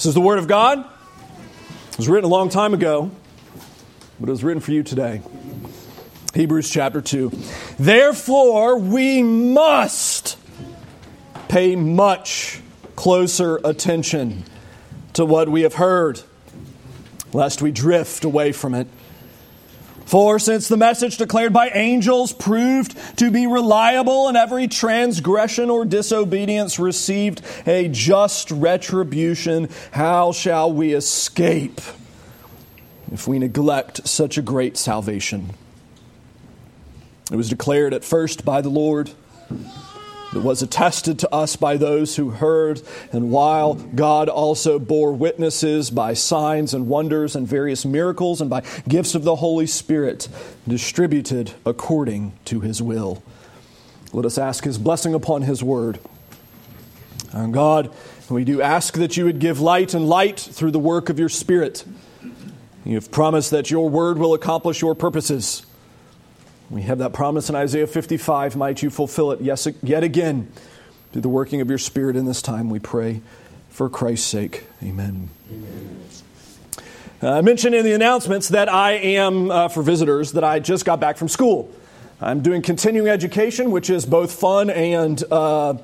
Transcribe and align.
This 0.00 0.06
is 0.06 0.14
the 0.14 0.20
Word 0.22 0.38
of 0.38 0.48
God. 0.48 0.78
It 1.90 1.98
was 1.98 2.08
written 2.08 2.24
a 2.24 2.32
long 2.32 2.48
time 2.48 2.72
ago, 2.72 3.10
but 4.18 4.30
it 4.30 4.32
was 4.32 4.42
written 4.42 4.62
for 4.62 4.72
you 4.72 4.82
today. 4.82 5.20
Hebrews 6.32 6.70
chapter 6.70 7.02
2. 7.02 7.30
Therefore, 7.78 8.78
we 8.78 9.22
must 9.22 10.38
pay 11.48 11.76
much 11.76 12.62
closer 12.96 13.60
attention 13.62 14.44
to 15.12 15.26
what 15.26 15.50
we 15.50 15.60
have 15.60 15.74
heard, 15.74 16.22
lest 17.34 17.60
we 17.60 17.70
drift 17.70 18.24
away 18.24 18.52
from 18.52 18.74
it. 18.74 18.86
For 20.10 20.40
since 20.40 20.66
the 20.66 20.76
message 20.76 21.18
declared 21.18 21.52
by 21.52 21.68
angels 21.68 22.32
proved 22.32 22.96
to 23.18 23.30
be 23.30 23.46
reliable, 23.46 24.26
and 24.26 24.36
every 24.36 24.66
transgression 24.66 25.70
or 25.70 25.84
disobedience 25.84 26.80
received 26.80 27.42
a 27.64 27.86
just 27.86 28.50
retribution, 28.50 29.68
how 29.92 30.32
shall 30.32 30.72
we 30.72 30.94
escape 30.94 31.80
if 33.12 33.28
we 33.28 33.38
neglect 33.38 34.08
such 34.08 34.36
a 34.36 34.42
great 34.42 34.76
salvation? 34.76 35.50
It 37.30 37.36
was 37.36 37.48
declared 37.48 37.94
at 37.94 38.02
first 38.04 38.44
by 38.44 38.62
the 38.62 38.68
Lord 38.68 39.12
that 40.32 40.42
was 40.42 40.62
attested 40.62 41.18
to 41.18 41.34
us 41.34 41.56
by 41.56 41.76
those 41.76 42.16
who 42.16 42.30
heard, 42.30 42.80
and 43.12 43.30
while 43.30 43.74
God 43.74 44.28
also 44.28 44.78
bore 44.78 45.12
witnesses 45.12 45.90
by 45.90 46.14
signs 46.14 46.72
and 46.72 46.86
wonders 46.86 47.34
and 47.34 47.46
various 47.46 47.84
miracles 47.84 48.40
and 48.40 48.48
by 48.48 48.62
gifts 48.88 49.14
of 49.14 49.24
the 49.24 49.36
Holy 49.36 49.66
Spirit 49.66 50.28
distributed 50.68 51.52
according 51.66 52.32
to 52.44 52.60
his 52.60 52.80
will. 52.80 53.22
Let 54.12 54.24
us 54.24 54.38
ask 54.38 54.64
his 54.64 54.78
blessing 54.78 55.14
upon 55.14 55.42
his 55.42 55.62
word. 55.62 55.98
And 57.32 57.52
God, 57.52 57.92
we 58.28 58.44
do 58.44 58.62
ask 58.62 58.94
that 58.94 59.16
you 59.16 59.24
would 59.24 59.38
give 59.38 59.60
light 59.60 59.94
and 59.94 60.08
light 60.08 60.38
through 60.38 60.70
the 60.70 60.78
work 60.78 61.08
of 61.08 61.18
your 61.18 61.28
Spirit. 61.28 61.84
You 62.84 62.94
have 62.94 63.10
promised 63.10 63.50
that 63.50 63.70
your 63.70 63.88
word 63.88 64.18
will 64.18 64.34
accomplish 64.34 64.80
your 64.80 64.94
purposes. 64.94 65.64
We 66.70 66.82
have 66.82 66.98
that 66.98 67.12
promise 67.12 67.48
in 67.50 67.56
Isaiah 67.56 67.88
55. 67.88 68.54
Might 68.54 68.80
you 68.80 68.90
fulfill 68.90 69.32
it 69.32 69.40
yes, 69.40 69.66
yet 69.82 70.04
again 70.04 70.52
through 71.12 71.22
the 71.22 71.28
working 71.28 71.60
of 71.60 71.68
your 71.68 71.78
Spirit 71.78 72.14
in 72.14 72.26
this 72.26 72.40
time, 72.40 72.70
we 72.70 72.78
pray. 72.78 73.22
For 73.70 73.88
Christ's 73.88 74.26
sake, 74.26 74.64
amen. 74.82 75.30
amen. 75.50 76.00
Uh, 77.22 77.32
I 77.32 77.40
mentioned 77.40 77.74
in 77.74 77.84
the 77.84 77.92
announcements 77.92 78.48
that 78.48 78.68
I 78.68 78.92
am, 78.92 79.50
uh, 79.50 79.68
for 79.68 79.82
visitors, 79.82 80.32
that 80.32 80.44
I 80.44 80.58
just 80.58 80.84
got 80.84 81.00
back 81.00 81.16
from 81.16 81.28
school. 81.28 81.70
I'm 82.20 82.42
doing 82.42 82.62
continuing 82.62 83.08
education, 83.08 83.70
which 83.70 83.90
is 83.90 84.06
both 84.06 84.32
fun 84.32 84.70
and 84.70 85.22
uh, 85.30 85.74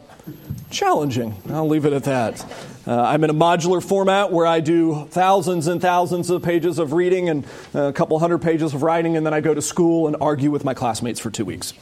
challenging. 0.70 1.34
I'll 1.50 1.68
leave 1.68 1.86
it 1.86 1.92
at 1.92 2.04
that. 2.04 2.44
Uh, 2.86 3.02
I'm 3.02 3.24
in 3.24 3.30
a 3.30 3.34
modular 3.34 3.82
format 3.82 4.30
where 4.30 4.46
I 4.46 4.60
do 4.60 5.06
thousands 5.10 5.66
and 5.66 5.80
thousands 5.80 6.30
of 6.30 6.42
pages 6.42 6.78
of 6.78 6.92
reading 6.92 7.28
and 7.28 7.44
a 7.74 7.92
couple 7.92 8.18
hundred 8.18 8.38
pages 8.38 8.74
of 8.74 8.82
writing, 8.82 9.16
and 9.16 9.26
then 9.26 9.34
I 9.34 9.40
go 9.40 9.54
to 9.54 9.62
school 9.62 10.06
and 10.06 10.16
argue 10.20 10.50
with 10.50 10.64
my 10.64 10.74
classmates 10.74 11.18
for 11.18 11.30
two 11.30 11.44
weeks. 11.44 11.72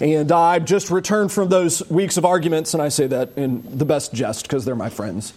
And 0.00 0.32
I've 0.32 0.64
just 0.64 0.90
returned 0.90 1.30
from 1.30 1.48
those 1.48 1.88
weeks 1.88 2.16
of 2.16 2.24
arguments, 2.24 2.74
and 2.74 2.82
I 2.82 2.88
say 2.88 3.06
that 3.08 3.30
in 3.36 3.62
the 3.78 3.84
best 3.84 4.12
jest 4.12 4.44
because 4.44 4.64
they're 4.64 4.74
my 4.74 4.88
friends. 4.88 5.34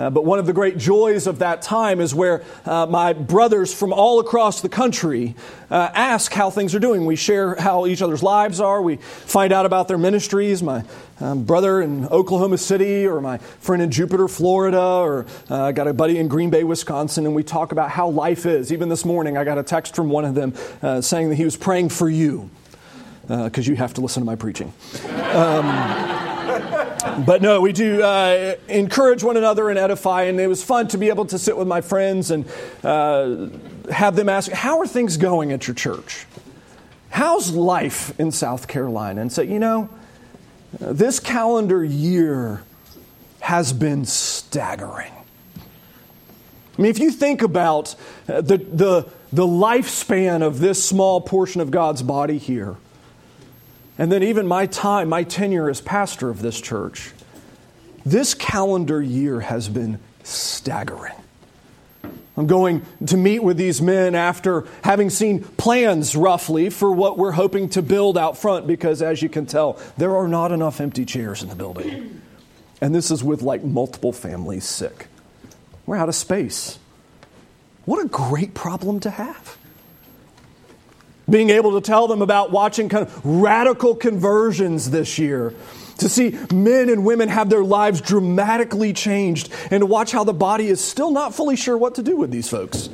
Uh, 0.00 0.08
but 0.08 0.24
one 0.24 0.38
of 0.38 0.46
the 0.46 0.52
great 0.54 0.78
joys 0.78 1.26
of 1.26 1.40
that 1.40 1.60
time 1.60 2.00
is 2.00 2.14
where 2.14 2.42
uh, 2.64 2.86
my 2.86 3.12
brothers 3.12 3.74
from 3.74 3.92
all 3.92 4.18
across 4.18 4.62
the 4.62 4.68
country 4.68 5.34
uh, 5.70 5.90
ask 5.92 6.32
how 6.32 6.48
things 6.48 6.74
are 6.74 6.78
doing. 6.78 7.04
We 7.04 7.16
share 7.16 7.54
how 7.56 7.84
each 7.84 8.00
other's 8.00 8.22
lives 8.22 8.62
are. 8.62 8.80
We 8.80 8.96
find 8.96 9.52
out 9.52 9.66
about 9.66 9.88
their 9.88 9.98
ministries. 9.98 10.62
My 10.62 10.84
um, 11.20 11.44
brother 11.44 11.82
in 11.82 12.06
Oklahoma 12.06 12.56
City, 12.56 13.06
or 13.06 13.20
my 13.20 13.36
friend 13.36 13.82
in 13.82 13.90
Jupiter, 13.90 14.26
Florida, 14.26 14.80
or 14.80 15.26
uh, 15.50 15.64
I 15.64 15.72
got 15.72 15.86
a 15.86 15.92
buddy 15.92 16.16
in 16.16 16.28
Green 16.28 16.48
Bay, 16.48 16.64
Wisconsin, 16.64 17.26
and 17.26 17.34
we 17.34 17.42
talk 17.42 17.70
about 17.70 17.90
how 17.90 18.08
life 18.08 18.46
is. 18.46 18.72
Even 18.72 18.88
this 18.88 19.04
morning, 19.04 19.36
I 19.36 19.44
got 19.44 19.58
a 19.58 19.62
text 19.62 19.94
from 19.94 20.08
one 20.08 20.24
of 20.24 20.34
them 20.34 20.54
uh, 20.80 21.02
saying 21.02 21.28
that 21.28 21.34
he 21.34 21.44
was 21.44 21.58
praying 21.58 21.90
for 21.90 22.08
you 22.08 22.48
because 23.28 23.68
you 23.68 23.76
have 23.76 23.92
to 23.94 24.00
listen 24.00 24.22
to 24.22 24.24
my 24.24 24.34
preaching. 24.34 24.72
Um, 25.34 26.09
but 27.02 27.42
no, 27.42 27.60
we 27.60 27.72
do 27.72 28.02
uh, 28.02 28.54
encourage 28.68 29.22
one 29.22 29.36
another 29.36 29.70
and 29.70 29.78
edify, 29.78 30.24
and 30.24 30.40
it 30.40 30.46
was 30.46 30.62
fun 30.62 30.88
to 30.88 30.98
be 30.98 31.08
able 31.08 31.24
to 31.26 31.38
sit 31.38 31.56
with 31.56 31.68
my 31.68 31.80
friends 31.80 32.30
and 32.30 32.46
uh, 32.84 33.46
have 33.90 34.16
them 34.16 34.28
ask, 34.28 34.50
How 34.50 34.80
are 34.80 34.86
things 34.86 35.16
going 35.16 35.52
at 35.52 35.66
your 35.66 35.74
church? 35.74 36.26
How's 37.10 37.52
life 37.52 38.18
in 38.20 38.30
South 38.32 38.68
Carolina? 38.68 39.20
And 39.20 39.32
say, 39.32 39.44
You 39.44 39.58
know, 39.58 39.88
this 40.78 41.20
calendar 41.20 41.84
year 41.84 42.62
has 43.40 43.72
been 43.72 44.04
staggering. 44.04 45.12
I 46.78 46.82
mean, 46.82 46.90
if 46.90 46.98
you 46.98 47.10
think 47.10 47.42
about 47.42 47.94
the, 48.26 48.42
the, 48.42 49.08
the 49.32 49.46
lifespan 49.46 50.42
of 50.42 50.60
this 50.60 50.82
small 50.84 51.20
portion 51.20 51.60
of 51.60 51.70
God's 51.70 52.02
body 52.02 52.38
here, 52.38 52.76
and 53.98 54.10
then 54.10 54.22
even 54.22 54.46
my 54.46 54.66
time, 54.66 55.08
my 55.08 55.24
tenure 55.24 55.68
as 55.68 55.80
pastor 55.80 56.30
of 56.30 56.42
this 56.42 56.60
church, 56.60 57.12
this 58.04 58.34
calendar 58.34 59.02
year 59.02 59.40
has 59.40 59.68
been 59.68 59.98
staggering. 60.22 61.14
I'm 62.36 62.46
going 62.46 62.86
to 63.06 63.18
meet 63.18 63.40
with 63.40 63.58
these 63.58 63.82
men 63.82 64.14
after 64.14 64.66
having 64.82 65.10
seen 65.10 65.44
plans 65.44 66.16
roughly 66.16 66.70
for 66.70 66.90
what 66.90 67.18
we're 67.18 67.32
hoping 67.32 67.68
to 67.70 67.82
build 67.82 68.16
out 68.16 68.38
front 68.38 68.66
because, 68.66 69.02
as 69.02 69.20
you 69.20 69.28
can 69.28 69.44
tell, 69.44 69.78
there 69.98 70.16
are 70.16 70.26
not 70.26 70.50
enough 70.50 70.80
empty 70.80 71.04
chairs 71.04 71.42
in 71.42 71.50
the 71.50 71.54
building. 71.54 72.22
And 72.80 72.94
this 72.94 73.10
is 73.10 73.22
with 73.22 73.42
like 73.42 73.62
multiple 73.62 74.12
families 74.12 74.64
sick. 74.64 75.08
We're 75.84 75.96
out 75.96 76.08
of 76.08 76.14
space. 76.14 76.78
What 77.84 78.02
a 78.02 78.08
great 78.08 78.54
problem 78.54 79.00
to 79.00 79.10
have 79.10 79.58
being 81.30 81.50
able 81.50 81.80
to 81.80 81.80
tell 81.80 82.08
them 82.08 82.22
about 82.22 82.50
watching 82.50 82.88
kind 82.88 83.06
of 83.06 83.24
radical 83.24 83.94
conversions 83.94 84.90
this 84.90 85.18
year. 85.18 85.54
To 85.98 86.08
see 86.08 86.36
men 86.52 86.88
and 86.88 87.04
women 87.04 87.28
have 87.28 87.50
their 87.50 87.62
lives 87.62 88.00
dramatically 88.00 88.92
changed, 88.92 89.52
and 89.70 89.80
to 89.80 89.86
watch 89.86 90.12
how 90.12 90.24
the 90.24 90.32
body 90.32 90.68
is 90.68 90.82
still 90.82 91.10
not 91.10 91.34
fully 91.34 91.56
sure 91.56 91.76
what 91.76 91.96
to 91.96 92.02
do 92.02 92.16
with 92.16 92.30
these 92.30 92.48
folks. 92.48 92.88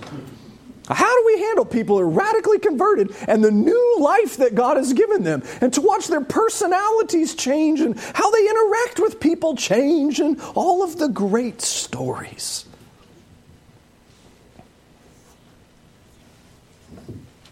How 0.89 1.13
do 1.13 1.23
we 1.27 1.41
handle 1.43 1.65
people 1.65 1.97
who 1.97 2.03
are 2.03 2.09
radically 2.09 2.59
converted 2.59 3.15
and 3.27 3.43
the 3.43 3.51
new 3.51 3.97
life 3.99 4.37
that 4.37 4.55
God 4.55 4.77
has 4.77 4.93
given 4.93 5.25
them? 5.25 5.43
And 5.61 5.73
to 5.75 5.81
watch 5.81 6.07
their 6.07 6.21
personalities 6.21 7.35
change 7.35 7.81
and 7.81 7.99
how 7.99 8.31
they 8.31 8.49
interact 8.49 9.01
with 9.01 9.19
people 9.19 9.57
change 9.57 10.21
and 10.21 10.41
all 10.55 10.85
of 10.85 10.99
the 10.99 11.09
great 11.09 11.61
stories. 11.61 12.67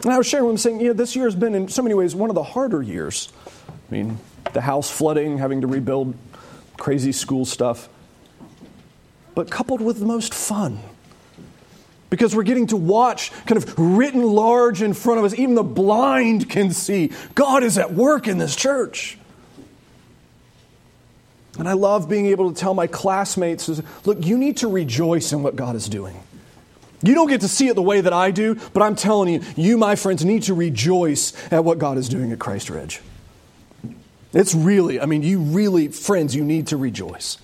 And 0.05 0.13
I 0.13 0.19
was 0.19 0.27
sharing 0.27 0.45
with 0.47 0.53
him 0.53 0.59
saying, 0.59 0.81
you 0.81 0.89
know, 0.89 0.93
this 0.93 1.17
year 1.17 1.25
has 1.25 1.35
been 1.35 1.55
in 1.55 1.69
so 1.69 1.83
many 1.83 1.95
ways 1.95 2.15
one 2.15 2.31
of 2.31 2.35
the 2.35 2.43
harder 2.43 2.83
years. 2.83 3.33
I 3.59 3.73
mean, 3.91 4.19
the 4.53 4.61
house 4.61 4.91
flooding, 4.91 5.39
having 5.39 5.63
to 5.63 5.67
rebuild, 5.67 6.15
crazy 6.77 7.13
school 7.13 7.45
stuff. 7.45 7.89
But 9.35 9.51
coupled 9.51 9.81
with 9.81 9.99
the 9.99 10.05
most 10.05 10.35
fun. 10.35 10.79
Because 12.11 12.37
we're 12.37 12.45
getting 12.45 12.67
to 12.69 12.77
watch, 12.77 13.33
kind 13.47 13.61
of 13.61 13.79
written 13.79 14.23
large 14.23 14.83
in 14.83 14.93
front 14.93 15.19
of 15.19 15.25
us, 15.25 15.35
even 15.35 15.55
the 15.55 15.65
blind 15.65 16.51
can 16.51 16.71
see 16.71 17.11
God 17.35 17.65
is 17.65 17.79
at 17.79 17.95
work 17.95 18.29
in 18.29 18.39
this 18.39 18.55
church. 18.55 19.19
And 21.59 21.69
I 21.69 21.73
love 21.73 22.09
being 22.09 22.27
able 22.27 22.53
to 22.53 22.61
tell 22.61 22.75
my 22.75 22.87
classmates, 22.87 23.69
look, 24.05 24.25
you 24.25 24.37
need 24.37 24.59
to 24.59 24.69
rejoice 24.69 25.33
in 25.33 25.43
what 25.43 25.57
God 25.57 25.77
is 25.77 25.89
doing. 25.89 26.21
You 27.05 27.15
don't 27.15 27.29
get 27.29 27.43
to 27.43 27.49
see 27.49 27.69
it 27.69 27.75
the 27.75 27.83
way 27.83 28.01
that 28.01 28.13
I 28.13 28.31
do, 28.31 28.55
but 28.73 28.83
I'm 28.83 28.97
telling 28.97 29.35
you, 29.35 29.43
you, 29.57 29.77
my 29.77 29.95
friends, 29.95 30.25
need 30.25 30.45
to 30.45 30.55
rejoice 30.55 31.33
at 31.53 31.65
what 31.65 31.79
God 31.79 31.99
is 31.99 32.09
doing 32.09 32.33
at 32.33 32.39
Christ 32.39 32.71
Ridge. 32.71 33.01
It's 34.33 34.55
really, 34.55 35.01
I 35.01 35.07
mean, 35.07 35.23
you 35.23 35.39
really, 35.41 35.89
friends, 35.89 36.35
you 36.35 36.43
need 36.43 36.69
to 36.69 36.77
rejoice. 36.77 37.39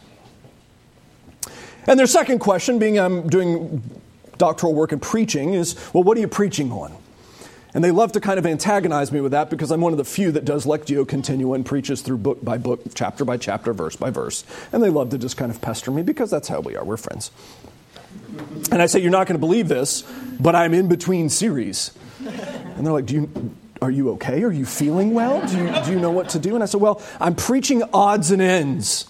And 1.86 1.98
their 1.98 2.06
second 2.06 2.38
question, 2.38 2.78
being 2.78 2.98
I'm 2.98 3.28
doing 3.28 3.82
doctoral 4.38 4.74
work 4.74 4.92
and 4.92 5.00
preaching, 5.00 5.54
is 5.54 5.76
well, 5.92 6.02
what 6.02 6.16
are 6.16 6.20
you 6.20 6.28
preaching 6.28 6.72
on? 6.72 6.94
And 7.72 7.84
they 7.84 7.90
love 7.90 8.12
to 8.12 8.20
kind 8.20 8.38
of 8.38 8.46
antagonize 8.46 9.12
me 9.12 9.20
with 9.20 9.32
that 9.32 9.48
because 9.48 9.70
I'm 9.70 9.80
one 9.80 9.92
of 9.92 9.98
the 9.98 10.04
few 10.04 10.32
that 10.32 10.44
does 10.44 10.66
Lectio 10.66 11.06
Continua 11.06 11.54
and 11.54 11.64
preaches 11.64 12.02
through 12.02 12.18
book 12.18 12.42
by 12.42 12.58
book, 12.58 12.82
chapter 12.94 13.24
by 13.24 13.36
chapter, 13.36 13.72
verse 13.72 13.94
by 13.94 14.10
verse. 14.10 14.42
And 14.72 14.82
they 14.82 14.88
love 14.88 15.10
to 15.10 15.18
just 15.18 15.36
kind 15.36 15.52
of 15.52 15.60
pester 15.60 15.90
me 15.90 16.02
because 16.02 16.30
that's 16.30 16.48
how 16.48 16.60
we 16.60 16.74
are. 16.74 16.84
We're 16.84 16.96
friends. 16.96 17.30
And 18.70 18.80
I 18.80 18.86
say, 18.86 19.00
You're 19.00 19.10
not 19.10 19.26
going 19.26 19.38
to 19.38 19.46
believe 19.46 19.68
this, 19.68 20.02
but 20.38 20.54
I'm 20.54 20.74
in 20.74 20.88
between 20.88 21.28
series. 21.28 21.92
And 22.20 22.86
they're 22.86 22.92
like, 22.92 23.06
Do 23.06 23.14
you. 23.14 23.54
Are 23.82 23.90
you 23.90 24.10
okay? 24.10 24.42
Are 24.42 24.52
you 24.52 24.66
feeling 24.66 25.14
well? 25.14 25.46
Do 25.46 25.56
you, 25.56 25.84
do 25.86 25.92
you 25.92 25.98
know 25.98 26.10
what 26.10 26.28
to 26.30 26.38
do? 26.38 26.54
And 26.54 26.62
I 26.62 26.66
said, 26.66 26.82
Well, 26.82 27.00
I'm 27.18 27.34
preaching 27.34 27.82
odds 27.94 28.30
and 28.30 28.42
ends. 28.42 29.06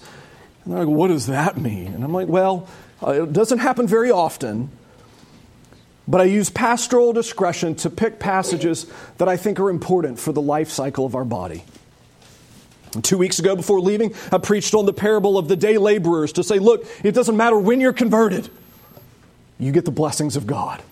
And 0.64 0.72
they're 0.72 0.84
like, 0.84 0.96
What 0.96 1.08
does 1.08 1.26
that 1.26 1.56
mean? 1.56 1.92
And 1.92 2.04
I'm 2.04 2.12
like, 2.12 2.28
Well, 2.28 2.68
uh, 3.04 3.24
it 3.24 3.32
doesn't 3.32 3.58
happen 3.58 3.88
very 3.88 4.12
often, 4.12 4.70
but 6.06 6.20
I 6.20 6.24
use 6.24 6.50
pastoral 6.50 7.12
discretion 7.12 7.74
to 7.76 7.90
pick 7.90 8.20
passages 8.20 8.86
that 9.18 9.28
I 9.28 9.36
think 9.36 9.58
are 9.58 9.70
important 9.70 10.20
for 10.20 10.32
the 10.32 10.42
life 10.42 10.70
cycle 10.70 11.04
of 11.04 11.16
our 11.16 11.24
body. 11.24 11.64
Two 13.02 13.18
weeks 13.18 13.38
ago, 13.38 13.54
before 13.54 13.80
leaving, 13.80 14.14
I 14.32 14.38
preached 14.38 14.74
on 14.74 14.84
the 14.84 14.92
parable 14.92 15.38
of 15.38 15.46
the 15.46 15.56
day 15.56 15.78
laborers 15.78 16.32
to 16.32 16.42
say, 16.42 16.58
look, 16.58 16.84
it 17.04 17.12
doesn't 17.12 17.36
matter 17.36 17.56
when 17.56 17.80
you're 17.80 17.92
converted, 17.92 18.50
you 19.60 19.72
get 19.72 19.84
the 19.84 19.90
blessings 19.90 20.36
of 20.36 20.46
God. 20.46 20.82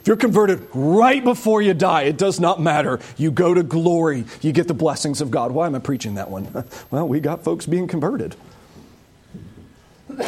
If 0.00 0.06
you're 0.06 0.16
converted 0.16 0.66
right 0.72 1.22
before 1.22 1.60
you 1.60 1.74
die, 1.74 2.02
it 2.02 2.16
does 2.16 2.38
not 2.38 2.60
matter. 2.60 3.00
You 3.16 3.30
go 3.30 3.52
to 3.52 3.62
glory, 3.62 4.24
you 4.40 4.52
get 4.52 4.68
the 4.68 4.74
blessings 4.74 5.20
of 5.20 5.30
God. 5.30 5.50
Why 5.50 5.66
am 5.66 5.74
I 5.74 5.80
preaching 5.80 6.14
that 6.14 6.30
one? 6.30 6.64
Well, 6.90 7.08
we 7.08 7.20
got 7.20 7.44
folks 7.44 7.66
being 7.66 7.88
converted. 7.88 8.36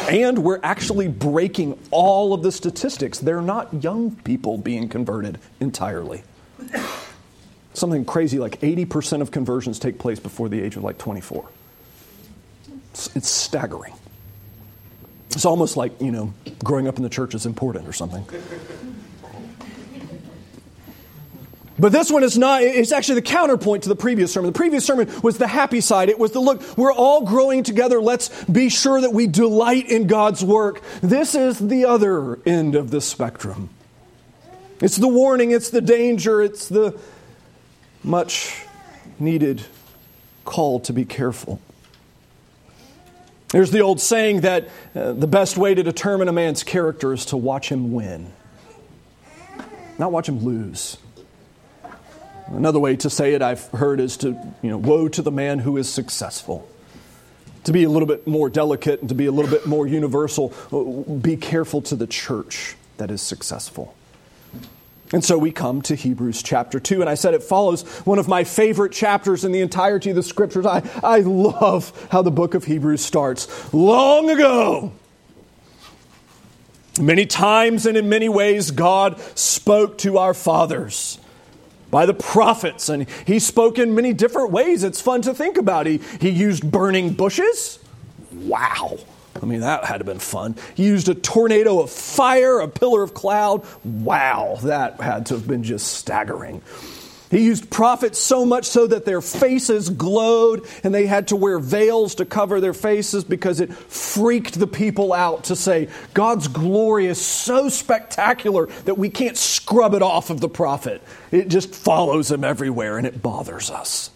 And 0.09 0.39
we're 0.39 0.59
actually 0.61 1.07
breaking 1.07 1.79
all 1.89 2.33
of 2.33 2.43
the 2.43 2.51
statistics. 2.51 3.19
They're 3.19 3.41
not 3.41 3.83
young 3.83 4.15
people 4.15 4.57
being 4.57 4.87
converted 4.89 5.39
entirely. 5.59 6.23
Something 7.73 8.05
crazy 8.05 8.37
like 8.37 8.59
80% 8.59 9.21
of 9.21 9.31
conversions 9.31 9.79
take 9.79 9.97
place 9.97 10.19
before 10.19 10.49
the 10.49 10.61
age 10.61 10.75
of 10.75 10.83
like 10.83 10.97
24. 10.97 11.47
It's, 12.91 13.15
it's 13.15 13.29
staggering. 13.29 13.93
It's 15.33 15.45
almost 15.45 15.77
like, 15.77 16.01
you 16.01 16.11
know, 16.11 16.33
growing 16.63 16.87
up 16.87 16.97
in 16.97 17.03
the 17.03 17.09
church 17.09 17.33
is 17.33 17.45
important 17.45 17.87
or 17.87 17.93
something. 17.93 18.25
But 21.79 21.91
this 21.91 22.11
one 22.11 22.21
is 22.21 22.37
not, 22.37 22.61
it's 22.61 22.91
actually 22.91 23.15
the 23.15 23.23
counterpoint 23.23 23.83
to 23.83 23.89
the 23.89 23.95
previous 23.95 24.31
sermon. 24.31 24.51
The 24.51 24.57
previous 24.57 24.85
sermon 24.85 25.09
was 25.23 25.39
the 25.39 25.47
happy 25.47 25.81
side. 25.81 26.09
It 26.09 26.19
was 26.19 26.31
the 26.31 26.39
look, 26.39 26.61
we're 26.77 26.93
all 26.93 27.25
growing 27.25 27.63
together. 27.63 27.99
Let's 27.99 28.29
be 28.45 28.69
sure 28.69 29.01
that 29.01 29.13
we 29.13 29.25
delight 29.25 29.89
in 29.89 30.05
God's 30.05 30.43
work. 30.43 30.83
This 31.01 31.33
is 31.33 31.57
the 31.57 31.85
other 31.85 32.39
end 32.45 32.75
of 32.75 32.91
the 32.91 33.01
spectrum. 33.01 33.69
It's 34.79 34.97
the 34.97 35.07
warning, 35.07 35.51
it's 35.51 35.71
the 35.71 35.81
danger, 35.81 36.41
it's 36.41 36.67
the 36.67 36.99
much 38.03 38.63
needed 39.17 39.63
call 40.45 40.79
to 40.81 40.93
be 40.93 41.05
careful. 41.05 41.59
There's 43.51 43.71
the 43.71 43.81
old 43.81 43.99
saying 43.99 44.41
that 44.41 44.69
uh, 44.95 45.11
the 45.11 45.27
best 45.27 45.57
way 45.57 45.75
to 45.75 45.83
determine 45.83 46.29
a 46.29 46.31
man's 46.31 46.63
character 46.63 47.11
is 47.11 47.25
to 47.25 47.37
watch 47.37 47.69
him 47.69 47.91
win, 47.91 48.31
not 49.99 50.11
watch 50.11 50.29
him 50.29 50.43
lose. 50.43 50.97
Another 52.47 52.79
way 52.79 52.95
to 52.97 53.09
say 53.09 53.33
it 53.33 53.41
I've 53.41 53.65
heard 53.67 53.99
is 53.99 54.17
to, 54.17 54.29
you 54.61 54.69
know, 54.69 54.77
woe 54.77 55.07
to 55.09 55.21
the 55.21 55.31
man 55.31 55.59
who 55.59 55.77
is 55.77 55.89
successful. 55.89 56.67
To 57.65 57.73
be 57.73 57.83
a 57.83 57.89
little 57.89 58.07
bit 58.07 58.25
more 58.25 58.49
delicate 58.49 59.01
and 59.01 59.09
to 59.09 59.15
be 59.15 59.25
a 59.25 59.31
little 59.31 59.51
bit 59.51 59.65
more 59.65 59.85
universal, 59.85 60.53
uh, 60.71 61.11
be 61.13 61.37
careful 61.37 61.81
to 61.83 61.95
the 61.95 62.07
church 62.07 62.75
that 62.97 63.11
is 63.11 63.21
successful. 63.21 63.95
And 65.13 65.23
so 65.23 65.37
we 65.37 65.51
come 65.51 65.81
to 65.83 65.95
Hebrews 65.95 66.41
chapter 66.41 66.79
2, 66.79 67.01
and 67.01 67.09
I 67.09 67.15
said 67.15 67.33
it 67.33 67.43
follows 67.43 67.83
one 68.05 68.17
of 68.17 68.27
my 68.27 68.43
favorite 68.43 68.93
chapters 68.93 69.43
in 69.43 69.51
the 69.51 69.59
entirety 69.59 70.11
of 70.11 70.15
the 70.15 70.23
scriptures. 70.23 70.65
I, 70.65 70.89
I 71.03 71.19
love 71.19 72.07
how 72.11 72.21
the 72.21 72.31
book 72.31 72.53
of 72.53 72.63
Hebrews 72.63 73.03
starts. 73.03 73.73
Long 73.73 74.29
ago, 74.29 74.93
many 76.99 77.25
times 77.25 77.85
and 77.85 77.97
in 77.97 78.07
many 78.07 78.29
ways, 78.29 78.71
God 78.71 79.19
spoke 79.37 79.97
to 79.99 80.17
our 80.17 80.33
fathers 80.33 81.19
by 81.89 82.05
the 82.05 82.13
prophets, 82.13 82.87
and 82.87 83.05
he 83.27 83.37
spoke 83.37 83.77
in 83.77 83.93
many 83.93 84.13
different 84.13 84.51
ways. 84.51 84.83
It's 84.85 85.01
fun 85.01 85.21
to 85.23 85.33
think 85.33 85.57
about. 85.57 85.87
He, 85.87 85.99
he 86.21 86.29
used 86.29 86.71
burning 86.71 87.13
bushes. 87.13 87.79
Wow. 88.31 88.97
I 89.41 89.45
mean, 89.45 89.61
that 89.61 89.85
had 89.85 89.93
to 89.93 89.99
have 89.99 90.05
been 90.05 90.19
fun. 90.19 90.55
He 90.75 90.85
used 90.85 91.09
a 91.09 91.15
tornado 91.15 91.79
of 91.79 91.89
fire, 91.89 92.59
a 92.59 92.67
pillar 92.67 93.03
of 93.03 93.13
cloud. 93.13 93.65
Wow, 93.83 94.57
that 94.63 94.99
had 94.99 95.27
to 95.27 95.35
have 95.35 95.47
been 95.47 95.63
just 95.63 95.87
staggering. 95.87 96.61
He 97.31 97.45
used 97.45 97.69
prophets 97.69 98.19
so 98.19 98.45
much 98.45 98.65
so 98.65 98.87
that 98.87 99.05
their 99.05 99.21
faces 99.21 99.89
glowed 99.89 100.67
and 100.83 100.93
they 100.93 101.05
had 101.07 101.29
to 101.29 101.37
wear 101.37 101.59
veils 101.59 102.15
to 102.15 102.25
cover 102.25 102.59
their 102.59 102.73
faces 102.73 103.23
because 103.23 103.61
it 103.61 103.73
freaked 103.73 104.59
the 104.59 104.67
people 104.67 105.13
out 105.13 105.45
to 105.45 105.55
say, 105.55 105.87
God's 106.13 106.49
glory 106.49 107.05
is 107.05 107.21
so 107.21 107.69
spectacular 107.69 108.65
that 108.83 108.97
we 108.97 109.09
can't 109.09 109.37
scrub 109.37 109.93
it 109.93 110.01
off 110.01 110.29
of 110.29 110.41
the 110.41 110.49
prophet. 110.49 111.01
It 111.31 111.47
just 111.47 111.73
follows 111.73 112.29
him 112.29 112.43
everywhere 112.43 112.97
and 112.97 113.07
it 113.07 113.21
bothers 113.21 113.71
us. 113.71 114.11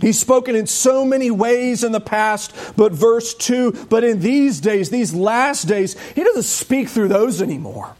He's 0.00 0.18
spoken 0.18 0.54
in 0.54 0.66
so 0.66 1.04
many 1.04 1.30
ways 1.30 1.82
in 1.82 1.92
the 1.92 2.00
past, 2.00 2.54
but 2.76 2.92
verse 2.92 3.34
2, 3.34 3.86
but 3.90 4.04
in 4.04 4.20
these 4.20 4.60
days, 4.60 4.90
these 4.90 5.12
last 5.14 5.64
days, 5.64 5.98
he 6.14 6.22
doesn't 6.22 6.44
speak 6.44 6.88
through 6.88 7.08
those 7.08 7.42
anymore. 7.42 7.96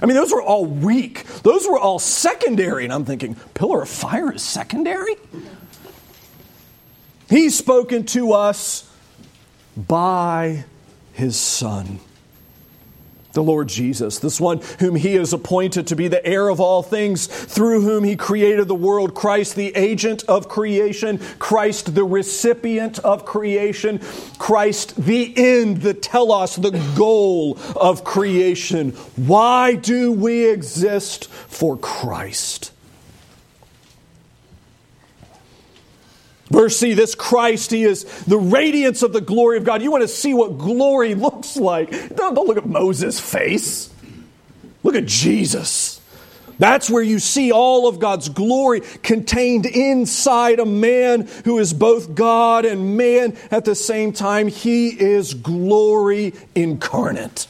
I 0.00 0.06
mean, 0.06 0.16
those 0.16 0.32
were 0.32 0.42
all 0.42 0.66
weak. 0.66 1.24
Those 1.42 1.66
were 1.66 1.78
all 1.78 2.00
secondary. 2.00 2.82
And 2.84 2.92
I'm 2.92 3.04
thinking, 3.04 3.36
pillar 3.54 3.82
of 3.82 3.88
fire 3.88 4.32
is 4.32 4.42
secondary? 4.42 5.14
He's 7.28 7.56
spoken 7.56 8.04
to 8.06 8.32
us 8.32 8.90
by 9.76 10.64
his 11.12 11.36
Son 11.36 12.00
the 13.32 13.42
Lord 13.42 13.68
Jesus, 13.68 14.18
this 14.18 14.40
one 14.40 14.60
whom 14.78 14.96
he 14.96 15.14
has 15.14 15.32
appointed 15.32 15.86
to 15.88 15.96
be 15.96 16.08
the 16.08 16.24
heir 16.24 16.48
of 16.48 16.60
all 16.60 16.82
things, 16.82 17.26
through 17.26 17.82
whom 17.82 18.04
he 18.04 18.16
created 18.16 18.68
the 18.68 18.74
world, 18.74 19.14
Christ 19.14 19.56
the 19.56 19.74
agent 19.76 20.24
of 20.28 20.48
creation, 20.48 21.18
Christ 21.38 21.94
the 21.94 22.04
recipient 22.04 22.98
of 23.00 23.24
creation, 23.24 24.00
Christ 24.38 24.96
the 25.04 25.32
end, 25.36 25.82
the 25.82 25.94
telos, 25.94 26.56
the 26.56 26.70
goal 26.96 27.58
of 27.76 28.04
creation. 28.04 28.90
Why 29.16 29.74
do 29.74 30.12
we 30.12 30.50
exist 30.50 31.28
for 31.28 31.76
Christ? 31.76 32.71
Verse 36.52 36.76
C, 36.76 36.92
this 36.92 37.14
Christ, 37.14 37.70
He 37.70 37.84
is 37.84 38.04
the 38.24 38.36
radiance 38.36 39.02
of 39.02 39.14
the 39.14 39.22
glory 39.22 39.56
of 39.56 39.64
God. 39.64 39.80
You 39.80 39.90
want 39.90 40.02
to 40.02 40.08
see 40.08 40.34
what 40.34 40.58
glory 40.58 41.14
looks 41.16 41.56
like. 41.56 41.90
Don't, 42.14 42.34
don't 42.34 42.46
look 42.46 42.58
at 42.58 42.66
Moses' 42.66 43.18
face. 43.18 43.90
Look 44.82 44.94
at 44.94 45.06
Jesus. 45.06 46.00
That's 46.58 46.90
where 46.90 47.02
you 47.02 47.18
see 47.20 47.52
all 47.52 47.88
of 47.88 47.98
God's 47.98 48.28
glory 48.28 48.82
contained 49.02 49.64
inside 49.64 50.60
a 50.60 50.66
man 50.66 51.26
who 51.46 51.58
is 51.58 51.72
both 51.72 52.14
God 52.14 52.66
and 52.66 52.98
man 52.98 53.34
at 53.50 53.64
the 53.64 53.74
same 53.74 54.12
time. 54.12 54.48
He 54.48 54.88
is 54.88 55.32
glory 55.32 56.34
incarnate. 56.54 57.46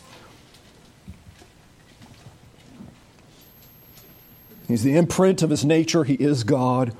He's 4.69 4.84
the 4.84 4.96
imprint 4.96 5.43
of 5.43 5.50
his 5.50 5.64
nature. 5.64 6.05
He 6.05 6.14
is 6.14 6.44
God. 6.44 6.96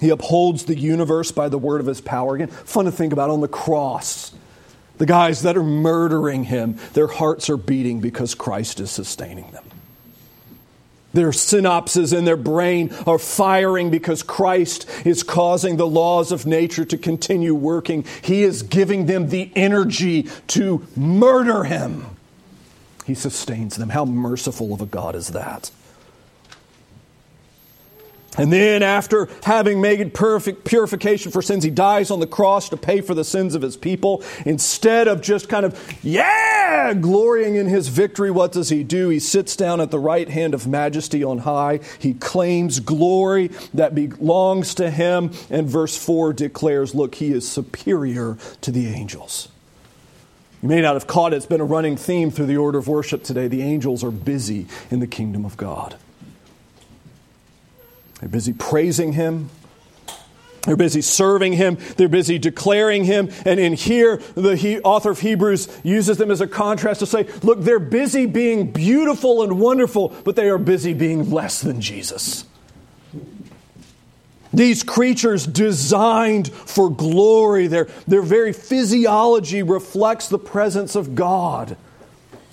He 0.00 0.10
upholds 0.10 0.64
the 0.64 0.78
universe 0.78 1.32
by 1.32 1.48
the 1.48 1.58
word 1.58 1.80
of 1.80 1.86
his 1.86 2.00
power. 2.00 2.34
Again, 2.34 2.48
fun 2.48 2.84
to 2.84 2.92
think 2.92 3.12
about 3.12 3.30
on 3.30 3.40
the 3.40 3.48
cross. 3.48 4.34
The 4.98 5.06
guys 5.06 5.42
that 5.42 5.56
are 5.56 5.62
murdering 5.62 6.44
him, 6.44 6.78
their 6.92 7.06
hearts 7.06 7.50
are 7.50 7.56
beating 7.56 8.00
because 8.00 8.34
Christ 8.34 8.80
is 8.80 8.90
sustaining 8.90 9.50
them. 9.50 9.64
Their 11.12 11.30
synapses 11.30 12.16
in 12.16 12.26
their 12.26 12.36
brain 12.36 12.94
are 13.06 13.18
firing 13.18 13.90
because 13.90 14.22
Christ 14.22 14.86
is 15.06 15.22
causing 15.22 15.78
the 15.78 15.86
laws 15.86 16.30
of 16.30 16.44
nature 16.44 16.84
to 16.84 16.98
continue 16.98 17.54
working. 17.54 18.04
He 18.22 18.42
is 18.42 18.62
giving 18.62 19.06
them 19.06 19.30
the 19.30 19.50
energy 19.56 20.24
to 20.48 20.86
murder 20.94 21.64
him. 21.64 22.04
He 23.06 23.14
sustains 23.14 23.76
them. 23.76 23.90
How 23.90 24.04
merciful 24.04 24.74
of 24.74 24.82
a 24.82 24.86
God 24.86 25.14
is 25.14 25.28
that? 25.28 25.70
And 28.38 28.52
then, 28.52 28.82
after 28.82 29.28
having 29.42 29.80
made 29.80 30.12
perfect 30.12 30.64
purification 30.64 31.32
for 31.32 31.40
sins, 31.42 31.64
he 31.64 31.70
dies 31.70 32.10
on 32.10 32.20
the 32.20 32.26
cross 32.26 32.68
to 32.68 32.76
pay 32.76 33.00
for 33.00 33.14
the 33.14 33.24
sins 33.24 33.54
of 33.54 33.62
his 33.62 33.76
people. 33.76 34.22
Instead 34.44 35.08
of 35.08 35.22
just 35.22 35.48
kind 35.48 35.64
of, 35.64 35.98
yeah, 36.02 36.92
glorying 36.94 37.56
in 37.56 37.66
his 37.66 37.88
victory, 37.88 38.30
what 38.30 38.52
does 38.52 38.68
he 38.68 38.84
do? 38.84 39.08
He 39.08 39.20
sits 39.20 39.56
down 39.56 39.80
at 39.80 39.90
the 39.90 39.98
right 39.98 40.28
hand 40.28 40.54
of 40.54 40.66
majesty 40.66 41.24
on 41.24 41.38
high. 41.38 41.80
He 41.98 42.14
claims 42.14 42.80
glory 42.80 43.48
that 43.74 43.94
belongs 43.94 44.74
to 44.76 44.90
him. 44.90 45.30
And 45.50 45.68
verse 45.68 45.96
4 45.96 46.32
declares, 46.32 46.94
look, 46.94 47.14
he 47.16 47.32
is 47.32 47.48
superior 47.48 48.36
to 48.60 48.70
the 48.70 48.88
angels. 48.88 49.48
You 50.62 50.68
may 50.68 50.80
not 50.80 50.94
have 50.94 51.06
caught 51.06 51.32
it, 51.32 51.36
it's 51.36 51.46
been 51.46 51.60
a 51.60 51.64
running 51.64 51.96
theme 51.96 52.30
through 52.30 52.46
the 52.46 52.56
order 52.56 52.78
of 52.78 52.88
worship 52.88 53.22
today. 53.22 53.46
The 53.46 53.62
angels 53.62 54.02
are 54.02 54.10
busy 54.10 54.66
in 54.90 55.00
the 55.00 55.06
kingdom 55.06 55.44
of 55.44 55.56
God. 55.56 55.96
They're 58.20 58.28
busy 58.28 58.52
praising 58.52 59.12
Him. 59.12 59.50
They're 60.62 60.76
busy 60.76 61.00
serving 61.00 61.52
Him. 61.52 61.78
They're 61.96 62.08
busy 62.08 62.38
declaring 62.38 63.04
Him. 63.04 63.30
And 63.44 63.60
in 63.60 63.74
here, 63.74 64.16
the 64.34 64.56
he, 64.56 64.80
author 64.80 65.10
of 65.10 65.20
Hebrews 65.20 65.68
uses 65.84 66.18
them 66.18 66.30
as 66.30 66.40
a 66.40 66.46
contrast 66.46 67.00
to 67.00 67.06
say, 67.06 67.28
look, 67.42 67.60
they're 67.60 67.78
busy 67.78 68.26
being 68.26 68.72
beautiful 68.72 69.42
and 69.42 69.60
wonderful, 69.60 70.08
but 70.24 70.34
they 70.34 70.48
are 70.48 70.58
busy 70.58 70.92
being 70.92 71.30
less 71.30 71.60
than 71.60 71.80
Jesus. 71.80 72.44
These 74.52 74.82
creatures 74.82 75.46
designed 75.46 76.50
for 76.50 76.90
glory, 76.90 77.66
their, 77.66 77.88
their 78.08 78.22
very 78.22 78.52
physiology 78.52 79.62
reflects 79.62 80.28
the 80.28 80.38
presence 80.38 80.96
of 80.96 81.14
God. 81.14 81.76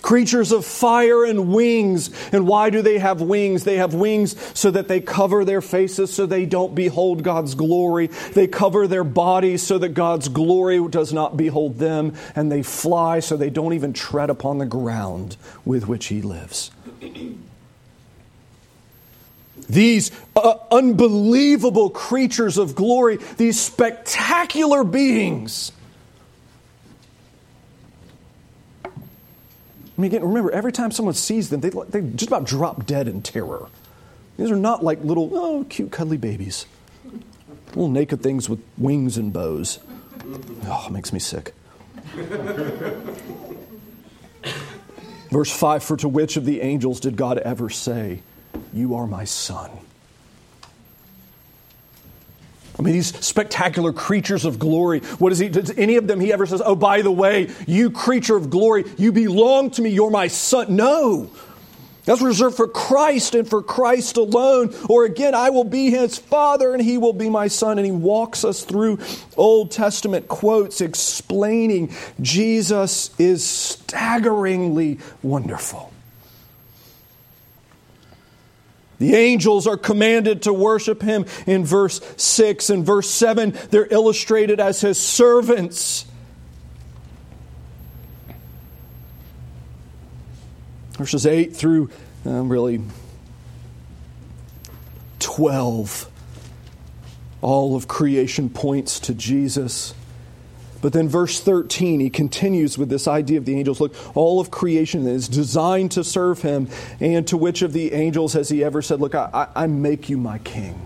Creatures 0.03 0.51
of 0.51 0.63
fire 0.63 1.25
and 1.25 1.51
wings. 1.51 2.11
And 2.31 2.45
why 2.45 2.69
do 2.69 2.83
they 2.83 2.99
have 2.99 3.21
wings? 3.21 3.63
They 3.63 3.77
have 3.77 3.95
wings 3.95 4.35
so 4.53 4.69
that 4.69 4.87
they 4.87 5.01
cover 5.01 5.43
their 5.43 5.61
faces 5.61 6.13
so 6.13 6.27
they 6.27 6.45
don't 6.45 6.75
behold 6.75 7.23
God's 7.23 7.55
glory. 7.55 8.07
They 8.07 8.45
cover 8.45 8.85
their 8.85 9.03
bodies 9.03 9.63
so 9.63 9.79
that 9.79 9.89
God's 9.89 10.27
glory 10.27 10.87
does 10.89 11.11
not 11.11 11.35
behold 11.35 11.79
them. 11.79 12.13
And 12.35 12.51
they 12.51 12.61
fly 12.61 13.19
so 13.19 13.35
they 13.35 13.49
don't 13.49 13.73
even 13.73 13.93
tread 13.93 14.29
upon 14.29 14.59
the 14.59 14.67
ground 14.67 15.37
with 15.65 15.87
which 15.87 16.07
He 16.07 16.21
lives. 16.21 16.69
These 19.69 20.11
uh, 20.35 20.55
unbelievable 20.69 21.89
creatures 21.89 22.57
of 22.57 22.75
glory, 22.75 23.17
these 23.37 23.59
spectacular 23.59 24.83
beings 24.83 25.71
I 29.95 30.01
mean, 30.01 30.09
again, 30.09 30.23
remember, 30.23 30.51
every 30.51 30.71
time 30.71 30.91
someone 30.91 31.13
sees 31.13 31.49
them, 31.49 31.61
they, 31.61 31.69
they 31.69 32.01
just 32.01 32.27
about 32.27 32.45
drop 32.45 32.85
dead 32.85 33.07
in 33.07 33.21
terror. 33.21 33.67
These 34.37 34.49
are 34.49 34.55
not 34.55 34.83
like 34.83 35.03
little, 35.03 35.29
oh, 35.33 35.65
cute, 35.65 35.91
cuddly 35.91 36.17
babies. 36.17 36.65
Little 37.67 37.89
naked 37.89 38.23
things 38.23 38.49
with 38.49 38.59
wings 38.77 39.17
and 39.17 39.31
bows. 39.31 39.79
Oh, 40.65 40.85
it 40.87 40.91
makes 40.91 41.13
me 41.13 41.19
sick. 41.19 41.53
Verse 45.29 45.51
5 45.51 45.83
For 45.83 45.97
to 45.97 46.07
which 46.07 46.37
of 46.37 46.45
the 46.45 46.61
angels 46.61 46.99
did 46.99 47.15
God 47.15 47.37
ever 47.39 47.69
say, 47.69 48.21
You 48.71 48.95
are 48.95 49.05
my 49.07 49.25
son? 49.25 49.69
I 52.61 52.67
mean, 52.83 52.93
these 52.93 53.17
spectacular 53.25 53.93
creatures 53.93 54.45
of 54.45 54.59
glory. 54.59 54.99
What 55.19 55.31
is 55.31 55.39
he? 55.39 55.49
Does 55.49 55.71
any 55.77 55.95
of 55.95 56.07
them 56.07 56.19
he 56.19 56.31
ever 56.33 56.45
says, 56.45 56.61
Oh, 56.63 56.75
by 56.75 57.01
the 57.01 57.11
way, 57.11 57.49
you 57.67 57.89
creature 57.89 58.35
of 58.35 58.49
glory, 58.49 58.85
you 58.97 59.11
belong 59.11 59.71
to 59.71 59.81
me, 59.81 59.89
you're 59.89 60.11
my 60.11 60.27
son? 60.27 60.75
No. 60.75 61.29
That's 62.05 62.21
reserved 62.21 62.57
for 62.57 62.67
Christ 62.67 63.33
and 63.33 63.47
for 63.47 63.63
Christ 63.63 64.17
alone. 64.17 64.75
Or 64.89 65.05
again, 65.05 65.33
I 65.33 65.51
will 65.51 65.63
be 65.63 65.89
his 65.89 66.17
father 66.17 66.73
and 66.73 66.83
he 66.83 66.97
will 66.97 67.13
be 67.13 67.29
my 67.29 67.47
son. 67.47 67.77
And 67.77 67.85
he 67.85 67.93
walks 67.93 68.43
us 68.43 68.63
through 68.63 68.99
Old 69.37 69.71
Testament 69.71 70.27
quotes 70.27 70.81
explaining 70.81 71.95
Jesus 72.19 73.11
is 73.17 73.45
staggeringly 73.45 74.99
wonderful. 75.21 75.92
The 79.03 79.15
angels 79.15 79.67
are 79.67 79.75
commanded 79.75 80.43
to 80.43 80.53
worship 80.53 81.01
him 81.01 81.25
in 81.45 81.65
verse 81.65 81.99
6. 82.15 82.69
and 82.69 82.85
verse 82.85 83.09
7, 83.09 83.53
they're 83.69 83.91
illustrated 83.91 84.61
as 84.61 84.79
his 84.79 84.97
servants. 84.97 86.05
Verses 90.93 91.25
8 91.25 91.53
through 91.53 91.89
um, 92.23 92.47
really 92.47 92.81
12, 95.19 96.09
all 97.41 97.75
of 97.75 97.89
creation 97.89 98.49
points 98.49 99.01
to 99.01 99.13
Jesus. 99.13 99.93
But 100.83 100.91
then, 100.91 101.07
verse 101.07 101.39
13, 101.39 102.01
he 102.01 102.09
continues 102.09 102.77
with 102.77 102.89
this 102.89 103.07
idea 103.07 103.37
of 103.37 103.45
the 103.45 103.55
angels. 103.55 103.79
Look, 103.79 103.95
all 104.17 104.41
of 104.41 104.51
creation 104.51 105.07
is 105.07 105.29
designed 105.29 105.91
to 105.91 106.03
serve 106.03 106.41
him. 106.41 106.67
And 106.99 107.25
to 107.29 107.37
which 107.37 107.61
of 107.61 107.71
the 107.71 107.93
angels 107.93 108.33
has 108.33 108.49
he 108.49 108.65
ever 108.65 108.81
said, 108.81 108.99
Look, 108.99 109.15
I, 109.15 109.47
I 109.55 109.67
make 109.67 110.09
you 110.09 110.17
my 110.17 110.39
king? 110.39 110.85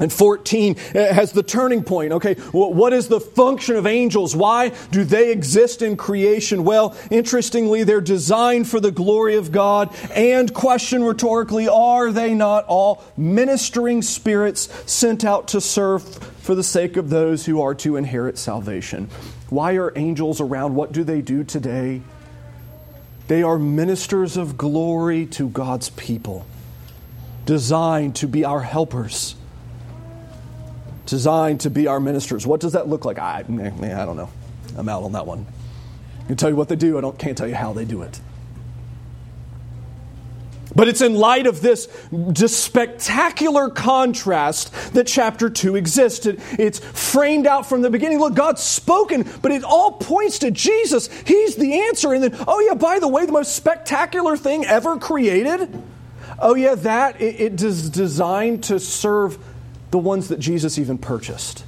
And 0.00 0.10
14 0.10 0.76
eh, 0.94 1.12
has 1.12 1.32
the 1.32 1.42
turning 1.42 1.84
point. 1.84 2.12
Okay, 2.12 2.32
what 2.52 2.94
is 2.94 3.08
the 3.08 3.20
function 3.20 3.76
of 3.76 3.86
angels? 3.86 4.34
Why 4.34 4.70
do 4.90 5.04
they 5.04 5.32
exist 5.32 5.82
in 5.82 5.98
creation? 5.98 6.64
Well, 6.64 6.96
interestingly, 7.10 7.84
they're 7.84 8.00
designed 8.00 8.68
for 8.68 8.80
the 8.80 8.90
glory 8.90 9.36
of 9.36 9.52
God. 9.52 9.94
And, 10.14 10.52
question 10.54 11.04
rhetorically, 11.04 11.68
are 11.68 12.10
they 12.10 12.32
not 12.32 12.64
all 12.64 13.04
ministering 13.18 14.00
spirits 14.00 14.70
sent 14.90 15.26
out 15.26 15.48
to 15.48 15.60
serve 15.60 16.32
for 16.46 16.54
the 16.54 16.62
sake 16.62 16.96
of 16.96 17.10
those 17.10 17.44
who 17.44 17.60
are 17.60 17.74
to 17.74 17.96
inherit 17.96 18.38
salvation? 18.38 19.10
Why 19.50 19.72
are 19.74 19.92
angels 19.96 20.40
around? 20.40 20.74
What 20.76 20.92
do 20.92 21.04
they 21.04 21.20
do 21.20 21.44
today? 21.44 22.00
They 23.28 23.42
are 23.42 23.58
ministers 23.58 24.36
of 24.36 24.56
glory 24.56 25.26
to 25.26 25.48
God's 25.48 25.90
people, 25.90 26.46
designed 27.44 28.16
to 28.16 28.28
be 28.28 28.44
our 28.44 28.62
helpers 28.62 29.34
designed 31.06 31.60
to 31.60 31.70
be 31.70 31.86
our 31.86 32.00
ministers. 32.00 32.46
What 32.46 32.60
does 32.60 32.72
that 32.72 32.88
look 32.88 33.04
like? 33.04 33.18
I, 33.18 33.38
I 33.38 33.42
don't 33.42 34.16
know. 34.16 34.28
I'm 34.76 34.88
out 34.88 35.04
on 35.04 35.12
that 35.12 35.26
one. 35.26 35.46
I 36.22 36.26
can 36.26 36.36
tell 36.36 36.50
you 36.50 36.56
what 36.56 36.68
they 36.68 36.76
do, 36.76 36.98
I 36.98 37.00
don't, 37.00 37.16
can't 37.18 37.38
tell 37.38 37.48
you 37.48 37.54
how 37.54 37.72
they 37.72 37.84
do 37.84 38.02
it. 38.02 38.20
But 40.76 40.88
it's 40.88 41.00
in 41.00 41.14
light 41.14 41.46
of 41.46 41.62
this 41.62 41.88
just 42.32 42.62
spectacular 42.62 43.70
contrast 43.70 44.92
that 44.92 45.06
chapter 45.06 45.48
2 45.48 45.74
existed. 45.74 46.40
It's 46.58 46.78
framed 46.78 47.46
out 47.46 47.66
from 47.66 47.80
the 47.80 47.88
beginning. 47.88 48.20
Look, 48.20 48.34
God's 48.34 48.62
spoken, 48.62 49.26
but 49.40 49.52
it 49.52 49.64
all 49.64 49.92
points 49.92 50.40
to 50.40 50.50
Jesus. 50.50 51.08
He's 51.22 51.56
the 51.56 51.80
answer. 51.88 52.12
And 52.12 52.22
then, 52.22 52.44
oh, 52.46 52.60
yeah, 52.60 52.74
by 52.74 52.98
the 52.98 53.08
way, 53.08 53.24
the 53.24 53.32
most 53.32 53.56
spectacular 53.56 54.36
thing 54.36 54.66
ever 54.66 54.98
created. 54.98 55.82
Oh, 56.38 56.54
yeah, 56.54 56.74
that 56.74 57.22
it, 57.22 57.40
it 57.40 57.62
is 57.62 57.88
designed 57.88 58.64
to 58.64 58.78
serve 58.78 59.38
the 59.92 59.98
ones 59.98 60.28
that 60.28 60.38
Jesus 60.38 60.78
even 60.78 60.98
purchased. 60.98 61.64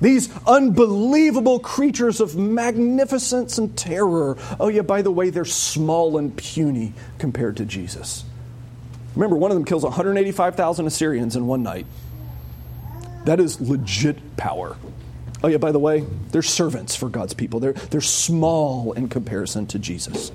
These 0.00 0.28
unbelievable 0.46 1.58
creatures 1.58 2.20
of 2.20 2.36
magnificence 2.36 3.58
and 3.58 3.76
terror. 3.76 4.36
Oh, 4.60 4.68
yeah, 4.68 4.82
by 4.82 5.02
the 5.02 5.10
way, 5.10 5.30
they're 5.30 5.44
small 5.44 6.18
and 6.18 6.36
puny 6.36 6.92
compared 7.18 7.56
to 7.56 7.64
Jesus. 7.64 8.24
Remember, 9.16 9.36
one 9.36 9.50
of 9.50 9.56
them 9.56 9.64
kills 9.64 9.82
185,000 9.82 10.86
Assyrians 10.86 11.34
in 11.34 11.46
one 11.46 11.64
night. 11.64 11.86
That 13.24 13.40
is 13.40 13.60
legit 13.60 14.36
power. 14.36 14.76
Oh, 15.42 15.48
yeah, 15.48 15.58
by 15.58 15.72
the 15.72 15.78
way, 15.78 16.04
they're 16.30 16.42
servants 16.42 16.94
for 16.94 17.08
God's 17.08 17.34
people. 17.34 17.58
They're, 17.58 17.72
they're 17.72 18.00
small 18.00 18.92
in 18.92 19.08
comparison 19.08 19.66
to 19.68 19.78
Jesus. 19.78 20.30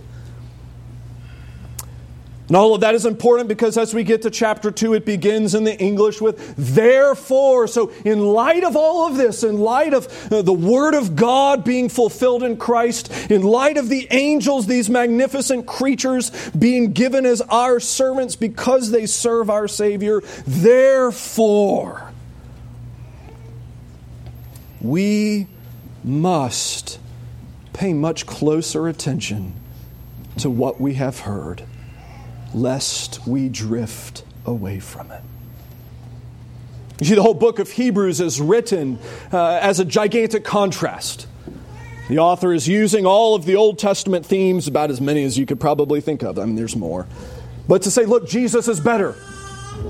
And 2.47 2.57
all 2.57 2.75
of 2.75 2.81
that 2.81 2.93
is 2.93 3.05
important 3.05 3.47
because 3.47 3.77
as 3.77 3.93
we 3.93 4.03
get 4.03 4.23
to 4.23 4.29
chapter 4.29 4.69
2, 4.69 4.95
it 4.95 5.05
begins 5.05 5.55
in 5.55 5.63
the 5.63 5.79
English 5.79 6.19
with 6.19 6.55
therefore. 6.57 7.67
So, 7.67 7.91
in 8.03 8.19
light 8.19 8.65
of 8.65 8.75
all 8.75 9.07
of 9.07 9.15
this, 9.15 9.43
in 9.43 9.59
light 9.59 9.93
of 9.93 10.31
uh, 10.31 10.41
the 10.41 10.51
Word 10.51 10.93
of 10.93 11.15
God 11.15 11.63
being 11.63 11.87
fulfilled 11.87 12.43
in 12.43 12.57
Christ, 12.57 13.31
in 13.31 13.43
light 13.43 13.77
of 13.77 13.87
the 13.87 14.07
angels, 14.11 14.67
these 14.67 14.89
magnificent 14.89 15.65
creatures 15.65 16.31
being 16.51 16.91
given 16.91 17.25
as 17.25 17.39
our 17.41 17.79
servants 17.79 18.35
because 18.35 18.91
they 18.91 19.05
serve 19.05 19.49
our 19.49 19.69
Savior, 19.69 20.21
therefore, 20.45 22.11
we 24.81 25.47
must 26.03 26.99
pay 27.71 27.93
much 27.93 28.25
closer 28.25 28.89
attention 28.89 29.53
to 30.39 30.49
what 30.49 30.81
we 30.81 30.95
have 30.95 31.21
heard 31.21 31.63
lest 32.53 33.25
we 33.27 33.49
drift 33.49 34.23
away 34.45 34.79
from 34.79 35.11
it. 35.11 35.21
You 36.99 37.07
see, 37.07 37.15
the 37.15 37.23
whole 37.23 37.33
book 37.33 37.59
of 37.59 37.69
Hebrews 37.71 38.21
is 38.21 38.39
written 38.39 38.99
uh, 39.31 39.59
as 39.61 39.79
a 39.79 39.85
gigantic 39.85 40.43
contrast. 40.43 41.27
The 42.07 42.19
author 42.19 42.53
is 42.53 42.67
using 42.67 43.05
all 43.05 43.35
of 43.35 43.45
the 43.45 43.55
Old 43.55 43.79
Testament 43.79 44.25
themes, 44.25 44.67
about 44.67 44.91
as 44.91 45.01
many 45.01 45.23
as 45.23 45.37
you 45.37 45.45
could 45.45 45.59
probably 45.59 46.01
think 46.01 46.21
of. 46.21 46.37
I 46.37 46.45
mean, 46.45 46.55
there's 46.55 46.75
more. 46.75 47.07
But 47.67 47.81
to 47.83 47.91
say, 47.91 48.05
look, 48.05 48.27
Jesus 48.27 48.67
is 48.67 48.79
better. 48.79 49.15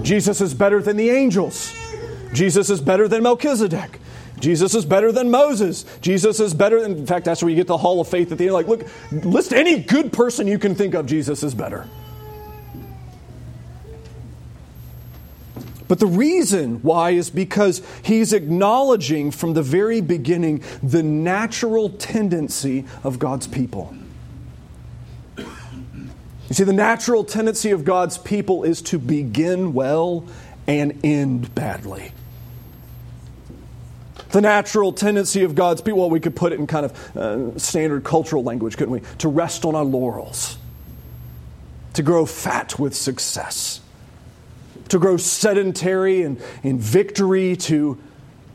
Jesus 0.01 0.39
is 0.39 0.53
better 0.53 0.81
than 0.81 0.95
the 0.95 1.09
angels. 1.09 1.73
Jesus 2.33 2.69
is 2.69 2.81
better 2.81 3.07
than 3.07 3.23
Melchizedek. 3.23 3.99
Jesus 4.39 4.75
is 4.75 4.85
better 4.85 5.11
than 5.11 5.31
Moses. 5.31 5.85
Jesus 6.01 6.39
is 6.39 6.53
better 6.53 6.81
than, 6.81 6.97
in 6.97 7.05
fact, 7.05 7.25
that's 7.25 7.41
where 7.41 7.49
you 7.49 7.55
get 7.55 7.67
the 7.67 7.77
hall 7.77 8.01
of 8.01 8.07
faith 8.07 8.31
at 8.31 8.37
the 8.37 8.45
end. 8.45 8.53
Like, 8.53 8.67
look, 8.67 8.87
list 9.11 9.53
any 9.53 9.79
good 9.79 10.11
person 10.11 10.47
you 10.47 10.59
can 10.59 10.75
think 10.75 10.93
of, 10.93 11.05
Jesus 11.05 11.43
is 11.43 11.53
better. 11.53 11.87
But 15.93 15.99
the 15.99 16.07
reason 16.07 16.81
why 16.81 17.11
is 17.11 17.29
because 17.29 17.83
he's 18.01 18.33
acknowledging 18.33 19.29
from 19.29 19.53
the 19.53 19.61
very 19.61 20.01
beginning 20.01 20.63
the 20.81 21.03
natural 21.03 21.87
tendency 21.87 22.85
of 23.03 23.19
God's 23.19 23.45
people. 23.45 23.95
You 25.37 25.45
see, 26.49 26.63
the 26.63 26.73
natural 26.73 27.23
tendency 27.23 27.69
of 27.69 27.85
God's 27.85 28.17
people 28.17 28.63
is 28.63 28.81
to 28.81 28.97
begin 28.97 29.73
well 29.73 30.25
and 30.65 30.99
end 31.03 31.53
badly. 31.53 32.11
The 34.31 34.41
natural 34.41 34.93
tendency 34.93 35.43
of 35.43 35.53
God's 35.53 35.83
people, 35.83 35.99
well, 35.99 36.09
we 36.09 36.19
could 36.19 36.35
put 36.35 36.53
it 36.53 36.59
in 36.59 36.65
kind 36.65 36.87
of 36.87 37.15
uh, 37.15 37.59
standard 37.59 38.03
cultural 38.03 38.41
language, 38.41 38.77
couldn't 38.77 38.93
we? 38.93 39.01
To 39.19 39.27
rest 39.27 39.63
on 39.63 39.75
our 39.75 39.85
laurels, 39.85 40.57
to 41.93 42.01
grow 42.01 42.25
fat 42.25 42.79
with 42.79 42.95
success 42.95 43.82
to 44.93 44.99
grow 44.99 45.17
sedentary 45.17 46.21
and 46.21 46.39
in 46.61 46.79
victory, 46.79 47.55
to 47.55 47.97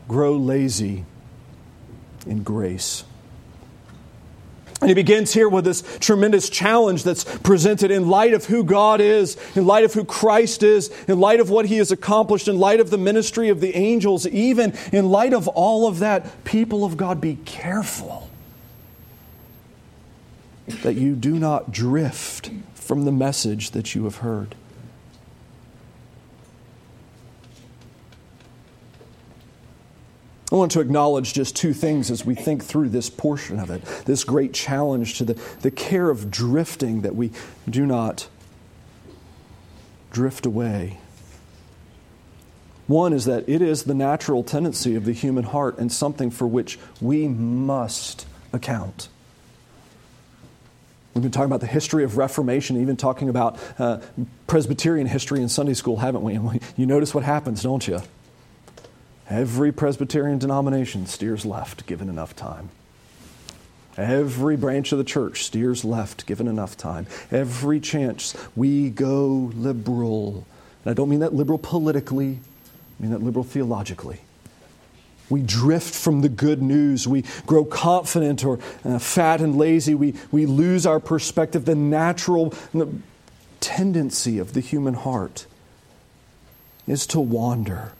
grow 0.07 0.37
lazy 0.37 1.03
in 2.25 2.43
grace. 2.43 3.03
And 4.79 4.89
he 4.89 4.95
begins 4.95 5.33
here 5.33 5.49
with 5.49 5.65
this 5.65 5.83
tremendous 5.99 6.49
challenge 6.49 7.03
that's 7.03 7.25
presented 7.39 7.91
in 7.91 8.07
light 8.07 8.33
of 8.33 8.45
who 8.45 8.63
God 8.63 9.01
is, 9.01 9.35
in 9.53 9.65
light 9.65 9.83
of 9.83 9.93
who 9.93 10.05
Christ 10.05 10.63
is, 10.63 10.89
in 11.09 11.19
light 11.19 11.41
of 11.41 11.49
what 11.49 11.65
he 11.65 11.75
has 11.75 11.91
accomplished, 11.91 12.47
in 12.47 12.57
light 12.57 12.79
of 12.79 12.89
the 12.89 12.97
ministry 12.97 13.49
of 13.49 13.59
the 13.59 13.75
angels, 13.75 14.25
even 14.25 14.73
in 14.93 15.09
light 15.09 15.33
of 15.33 15.49
all 15.49 15.89
of 15.89 15.99
that, 15.99 16.45
people 16.45 16.85
of 16.85 16.95
God, 16.95 17.19
be 17.19 17.37
careful 17.43 18.29
that 20.83 20.93
you 20.93 21.15
do 21.15 21.37
not 21.37 21.73
drift 21.73 22.49
from 22.75 23.03
the 23.03 23.11
message 23.11 23.71
that 23.71 23.93
you 23.93 24.05
have 24.05 24.17
heard. 24.17 24.55
I 30.51 30.55
want 30.55 30.71
to 30.71 30.79
acknowledge 30.79 31.33
just 31.33 31.55
two 31.55 31.73
things 31.73 32.09
as 32.09 32.25
we 32.25 32.33
think 32.33 32.63
through 32.63 32.89
this 32.89 33.09
portion 33.09 33.59
of 33.59 33.69
it, 33.69 33.83
this 34.05 34.23
great 34.23 34.51
challenge 34.51 35.19
to 35.19 35.25
the, 35.25 35.41
the 35.61 35.69
care 35.69 36.09
of 36.09 36.31
drifting 36.31 37.01
that 37.01 37.15
we 37.15 37.31
do 37.69 37.85
not 37.85 38.27
drift 40.11 40.47
away. 40.47 40.97
One 42.87 43.13
is 43.13 43.25
that 43.25 43.47
it 43.47 43.61
is 43.61 43.83
the 43.83 43.93
natural 43.93 44.43
tendency 44.43 44.95
of 44.95 45.05
the 45.05 45.11
human 45.11 45.43
heart 45.43 45.77
and 45.77 45.91
something 45.91 46.31
for 46.31 46.47
which 46.47 46.79
we 46.99 47.27
must 47.27 48.25
account. 48.51 49.09
We've 51.13 51.21
been 51.21 51.31
talking 51.31 51.45
about 51.45 51.61
the 51.61 51.67
history 51.67 52.03
of 52.03 52.17
Reformation, 52.17 52.81
even 52.81 52.97
talking 52.97 53.29
about 53.29 53.59
uh, 53.77 53.99
Presbyterian 54.47 55.05
history 55.05 55.41
in 55.41 55.49
Sunday 55.49 55.75
school, 55.75 55.97
haven't 55.97 56.23
we? 56.23 56.33
And 56.33 56.49
we, 56.53 56.59
you 56.77 56.87
notice 56.87 57.13
what 57.13 57.23
happens, 57.23 57.61
don't 57.61 57.87
you? 57.87 58.01
Every 59.29 59.71
Presbyterian 59.71 60.39
denomination 60.39 61.05
steers 61.05 61.45
left 61.45 61.85
given 61.85 62.09
enough 62.09 62.35
time. 62.35 62.69
Every 63.95 64.55
branch 64.55 64.91
of 64.91 64.97
the 64.97 65.03
church 65.03 65.43
steers 65.43 65.85
left 65.85 66.25
given 66.25 66.47
enough 66.47 66.75
time. 66.77 67.05
Every 67.31 67.79
chance 67.79 68.35
we 68.55 68.89
go 68.89 69.51
liberal. 69.55 70.45
And 70.83 70.91
I 70.91 70.93
don't 70.93 71.09
mean 71.09 71.19
that 71.19 71.33
liberal 71.33 71.59
politically, 71.59 72.39
I 72.99 73.03
mean 73.03 73.11
that 73.11 73.21
liberal 73.21 73.43
theologically. 73.43 74.21
We 75.29 75.43
drift 75.43 75.93
from 75.93 76.21
the 76.21 76.29
good 76.29 76.61
news. 76.61 77.07
We 77.07 77.23
grow 77.45 77.63
confident 77.63 78.43
or 78.43 78.57
uh, 78.83 78.97
fat 78.97 79.41
and 79.41 79.55
lazy. 79.55 79.93
We, 79.93 80.15
we 80.31 80.47
lose 80.47 80.87
our 80.87 80.99
perspective, 80.99 81.65
the 81.65 81.75
natural 81.75 82.53
tendency 83.59 84.39
of 84.39 84.53
the 84.53 84.59
human 84.59 84.95
heart 84.95 85.45
is 86.87 87.05
to 87.07 87.19
wander. 87.19 87.91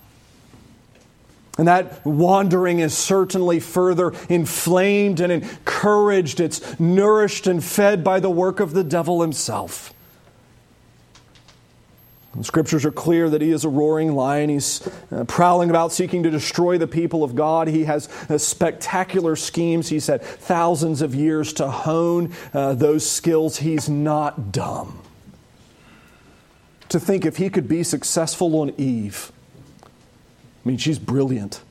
And 1.60 1.68
that 1.68 2.06
wandering 2.06 2.80
is 2.80 2.98
certainly 2.98 3.60
further 3.60 4.14
inflamed 4.30 5.20
and 5.20 5.30
encouraged. 5.30 6.40
It's 6.40 6.80
nourished 6.80 7.48
and 7.48 7.62
fed 7.62 8.02
by 8.02 8.22
the 8.22 8.30
work 8.30 8.62
of 8.62 8.72
the 8.72 8.82
devil 8.82 9.22
himself. 9.22 9.94
The 12.34 12.46
scriptures 12.46 12.86
are 12.86 12.94
clear 12.94 13.30
that 13.30 13.42
he 13.42 13.52
is 13.52 13.66
a 13.66 13.70
roaring 13.70 14.16
lion. 14.16 14.50
He's 14.50 14.88
uh, 15.12 15.26
prowling 15.26 15.70
about 15.70 15.92
seeking 15.92 16.24
to 16.24 16.32
destroy 16.32 16.78
the 16.78 16.88
people 16.88 17.26
of 17.26 17.36
God. 17.36 17.68
He 17.68 17.84
has 17.84 18.08
uh, 18.30 18.38
spectacular 18.38 19.36
schemes. 19.36 19.90
He's 19.90 20.08
had 20.08 20.22
thousands 20.22 21.02
of 21.02 21.14
years 21.14 21.52
to 21.54 21.70
hone 21.70 22.34
uh, 22.54 22.74
those 22.76 23.06
skills. 23.06 23.58
He's 23.58 23.90
not 23.90 24.54
dumb. 24.54 25.02
To 26.88 27.02
think 27.02 27.26
if 27.26 27.36
he 27.36 27.50
could 27.50 27.68
be 27.68 27.84
successful 27.84 28.62
on 28.62 28.74
Eve, 28.78 29.34
I 30.64 30.68
mean, 30.68 30.78
she's 30.78 31.00
brilliant. 31.00 31.62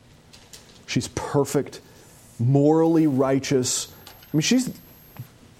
She's 0.86 1.08
perfect, 1.08 1.80
morally 2.38 3.06
righteous. 3.06 3.92
I 4.32 4.36
mean, 4.36 4.42
she's 4.42 4.70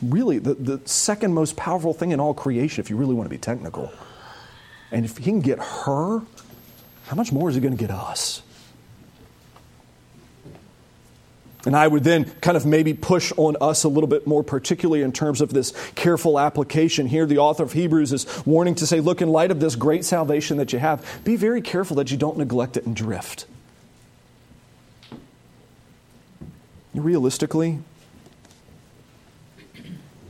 really 0.00 0.38
the, 0.38 0.54
the 0.54 0.80
second 0.86 1.34
most 1.34 1.56
powerful 1.56 1.92
thing 1.92 2.12
in 2.12 2.20
all 2.20 2.34
creation, 2.34 2.82
if 2.82 2.90
you 2.90 2.96
really 2.96 3.14
want 3.14 3.26
to 3.26 3.30
be 3.30 3.38
technical. 3.38 3.92
And 4.90 5.04
if 5.04 5.18
he 5.18 5.24
can 5.24 5.40
get 5.40 5.58
her, 5.58 6.22
how 7.06 7.16
much 7.16 7.32
more 7.32 7.48
is 7.48 7.54
he 7.54 7.60
going 7.60 7.76
to 7.76 7.80
get 7.80 7.90
us? 7.90 8.42
And 11.66 11.74
I 11.74 11.88
would 11.88 12.04
then 12.04 12.24
kind 12.40 12.56
of 12.56 12.64
maybe 12.64 12.94
push 12.94 13.32
on 13.36 13.56
us 13.60 13.82
a 13.82 13.88
little 13.88 14.06
bit 14.06 14.26
more, 14.26 14.44
particularly 14.44 15.02
in 15.02 15.12
terms 15.12 15.40
of 15.40 15.52
this 15.52 15.72
careful 15.96 16.38
application. 16.38 17.06
Here, 17.06 17.26
the 17.26 17.38
author 17.38 17.64
of 17.64 17.72
Hebrews 17.72 18.12
is 18.12 18.46
warning 18.46 18.76
to 18.76 18.86
say, 18.86 19.00
look, 19.00 19.20
in 19.20 19.28
light 19.28 19.50
of 19.50 19.58
this 19.58 19.74
great 19.74 20.04
salvation 20.04 20.56
that 20.58 20.72
you 20.72 20.78
have, 20.78 21.04
be 21.24 21.36
very 21.36 21.60
careful 21.60 21.96
that 21.96 22.10
you 22.10 22.16
don't 22.16 22.38
neglect 22.38 22.76
it 22.76 22.86
and 22.86 22.94
drift. 22.94 23.46
Realistically, 26.94 27.80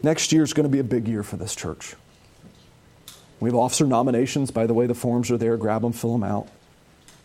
next 0.02 0.32
year 0.32 0.42
is 0.42 0.54
going 0.54 0.64
to 0.64 0.72
be 0.72 0.80
a 0.80 0.84
big 0.84 1.06
year 1.06 1.22
for 1.22 1.36
this 1.36 1.54
church. 1.54 1.94
We 3.38 3.48
have 3.48 3.54
officer 3.54 3.86
nominations. 3.86 4.50
By 4.50 4.66
the 4.66 4.74
way, 4.74 4.86
the 4.86 4.94
forms 4.94 5.30
are 5.30 5.38
there. 5.38 5.56
Grab 5.56 5.82
them, 5.82 5.92
fill 5.92 6.12
them 6.12 6.24
out. 6.24 6.48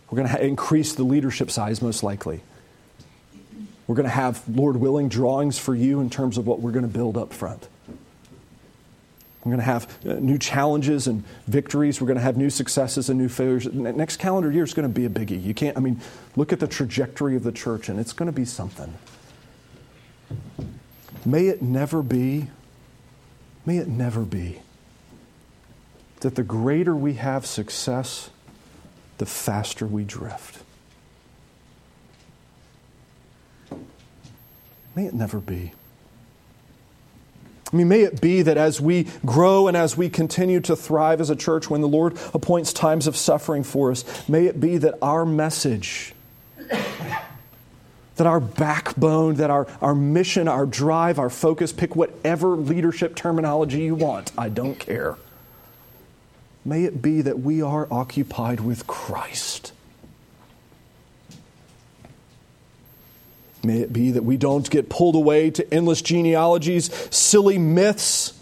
We're 0.09 0.17
going 0.17 0.29
to 0.29 0.45
increase 0.45 0.93
the 0.93 1.03
leadership 1.03 1.49
size, 1.49 1.81
most 1.81 2.03
likely. 2.03 2.43
We're 3.87 3.95
going 3.95 4.05
to 4.05 4.09
have, 4.09 4.41
Lord 4.47 4.77
willing, 4.77 5.09
drawings 5.09 5.59
for 5.59 5.75
you 5.75 5.99
in 5.99 6.09
terms 6.09 6.37
of 6.37 6.47
what 6.47 6.61
we're 6.61 6.71
going 6.71 6.87
to 6.87 6.91
build 6.91 7.17
up 7.17 7.33
front. 7.33 7.67
We're 9.43 9.51
going 9.51 9.59
to 9.59 9.65
have 9.65 9.97
uh, 10.05 10.13
new 10.13 10.37
challenges 10.37 11.07
and 11.07 11.25
victories. 11.47 11.99
We're 11.99 12.07
going 12.07 12.17
to 12.17 12.23
have 12.23 12.37
new 12.37 12.49
successes 12.49 13.09
and 13.09 13.19
new 13.19 13.27
failures. 13.27 13.65
Next 13.73 14.17
calendar 14.17 14.49
year 14.49 14.63
is 14.63 14.73
going 14.73 14.87
to 14.87 14.93
be 14.93 15.05
a 15.05 15.09
biggie. 15.09 15.43
You 15.43 15.53
can't, 15.53 15.75
I 15.75 15.81
mean, 15.81 15.99
look 16.37 16.53
at 16.53 16.61
the 16.61 16.67
trajectory 16.67 17.35
of 17.35 17.43
the 17.43 17.51
church, 17.51 17.89
and 17.89 17.99
it's 17.99 18.13
going 18.13 18.27
to 18.27 18.35
be 18.35 18.45
something. 18.45 18.93
May 21.25 21.47
it 21.47 21.61
never 21.61 22.01
be, 22.01 22.47
may 23.65 23.77
it 23.77 23.89
never 23.89 24.21
be 24.21 24.61
that 26.21 26.35
the 26.35 26.43
greater 26.43 26.95
we 26.95 27.15
have 27.15 27.45
success, 27.45 28.29
the 29.17 29.25
faster 29.25 29.85
we 29.85 30.05
drift. 30.05 30.62
May 34.95 35.05
it 35.05 35.13
never 35.13 35.39
be. 35.39 35.73
I 37.71 37.75
mean, 37.75 37.87
may 37.87 38.01
it 38.01 38.21
be 38.21 38.43
that 38.43 38.55
as 38.55 38.79
we 38.79 39.07
grow 39.25 39.67
and 39.67 39.75
as 39.75 39.97
we 39.97 40.07
continue 40.07 40.59
to 40.61 40.75
thrive 40.75 41.19
as 41.19 41.31
a 41.31 41.35
church, 41.35 41.71
when 41.71 41.81
the 41.81 41.87
Lord 41.87 42.17
appoints 42.33 42.71
times 42.71 43.07
of 43.07 43.17
suffering 43.17 43.63
for 43.63 43.89
us, 43.89 44.29
may 44.29 44.45
it 44.45 44.59
be 44.59 44.77
that 44.77 44.95
our 45.01 45.25
message, 45.25 46.13
that 46.67 48.27
our 48.27 48.39
backbone, 48.39 49.35
that 49.35 49.49
our, 49.49 49.65
our 49.81 49.95
mission, 49.95 50.47
our 50.47 50.67
drive, 50.67 51.17
our 51.17 51.31
focus, 51.31 51.73
pick 51.73 51.95
whatever 51.95 52.49
leadership 52.49 53.15
terminology 53.15 53.81
you 53.81 53.95
want, 53.95 54.31
I 54.37 54.49
don't 54.49 54.77
care. 54.77 55.17
May 56.63 56.83
it 56.83 57.01
be 57.01 57.23
that 57.23 57.39
we 57.39 57.63
are 57.63 57.87
occupied 57.89 58.59
with 58.59 58.85
Christ 58.85 59.71
May 63.63 63.79
it 63.79 63.93
be 63.93 64.11
that 64.11 64.23
we 64.23 64.35
don't 64.35 64.69
get 64.69 64.89
pulled 64.89 65.15
away 65.15 65.49
to 65.51 65.73
endless 65.73 66.01
genealogies, 66.01 66.93
silly 67.15 67.57
myths, 67.57 68.37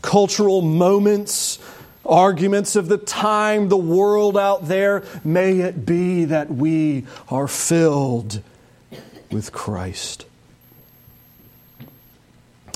cultural 0.00 0.62
moments, 0.62 1.58
arguments 2.06 2.74
of 2.74 2.88
the 2.88 2.96
time, 2.96 3.68
the 3.68 3.76
world 3.76 4.38
out 4.38 4.66
there. 4.66 5.04
May 5.24 5.60
it 5.60 5.84
be 5.84 6.24
that 6.26 6.50
we 6.50 7.04
are 7.28 7.48
filled 7.48 8.42
with 9.30 9.52
Christ. 9.52 10.24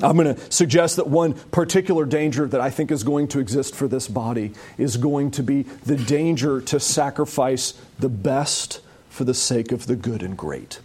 I'm 0.03 0.17
going 0.17 0.35
to 0.35 0.51
suggest 0.51 0.97
that 0.97 1.07
one 1.07 1.35
particular 1.35 2.05
danger 2.05 2.47
that 2.47 2.61
I 2.61 2.71
think 2.71 2.91
is 2.91 3.05
going 3.05 3.29
to 3.29 3.39
exist 3.39 3.75
for 3.75 3.87
this 3.87 4.09
body 4.09 4.53
is 4.79 4.97
going 4.97 5.31
to 5.33 5.43
be 5.43 5.63
the 5.63 5.97
danger 5.97 6.61
to 6.63 6.81
sacrifice 6.81 7.73
the 7.99 8.09
best 8.09 8.81
for 9.09 9.25
the 9.25 9.35
sake 9.35 9.73
of 9.73 9.87
the 9.87 9.97
good 9.97 10.23
and 10.23 10.37
great. 10.37 10.81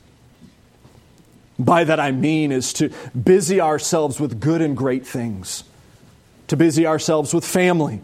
By 1.58 1.86
that 1.86 2.00
I 2.00 2.12
mean 2.12 2.52
is 2.52 2.74
to 2.74 2.90
busy 3.12 3.62
ourselves 3.62 4.20
with 4.20 4.40
good 4.40 4.62
and 4.62 4.76
great 4.76 5.08
things, 5.08 5.64
to 6.48 6.58
busy 6.58 6.86
ourselves 6.86 7.34
with 7.34 7.46
family, 7.46 8.02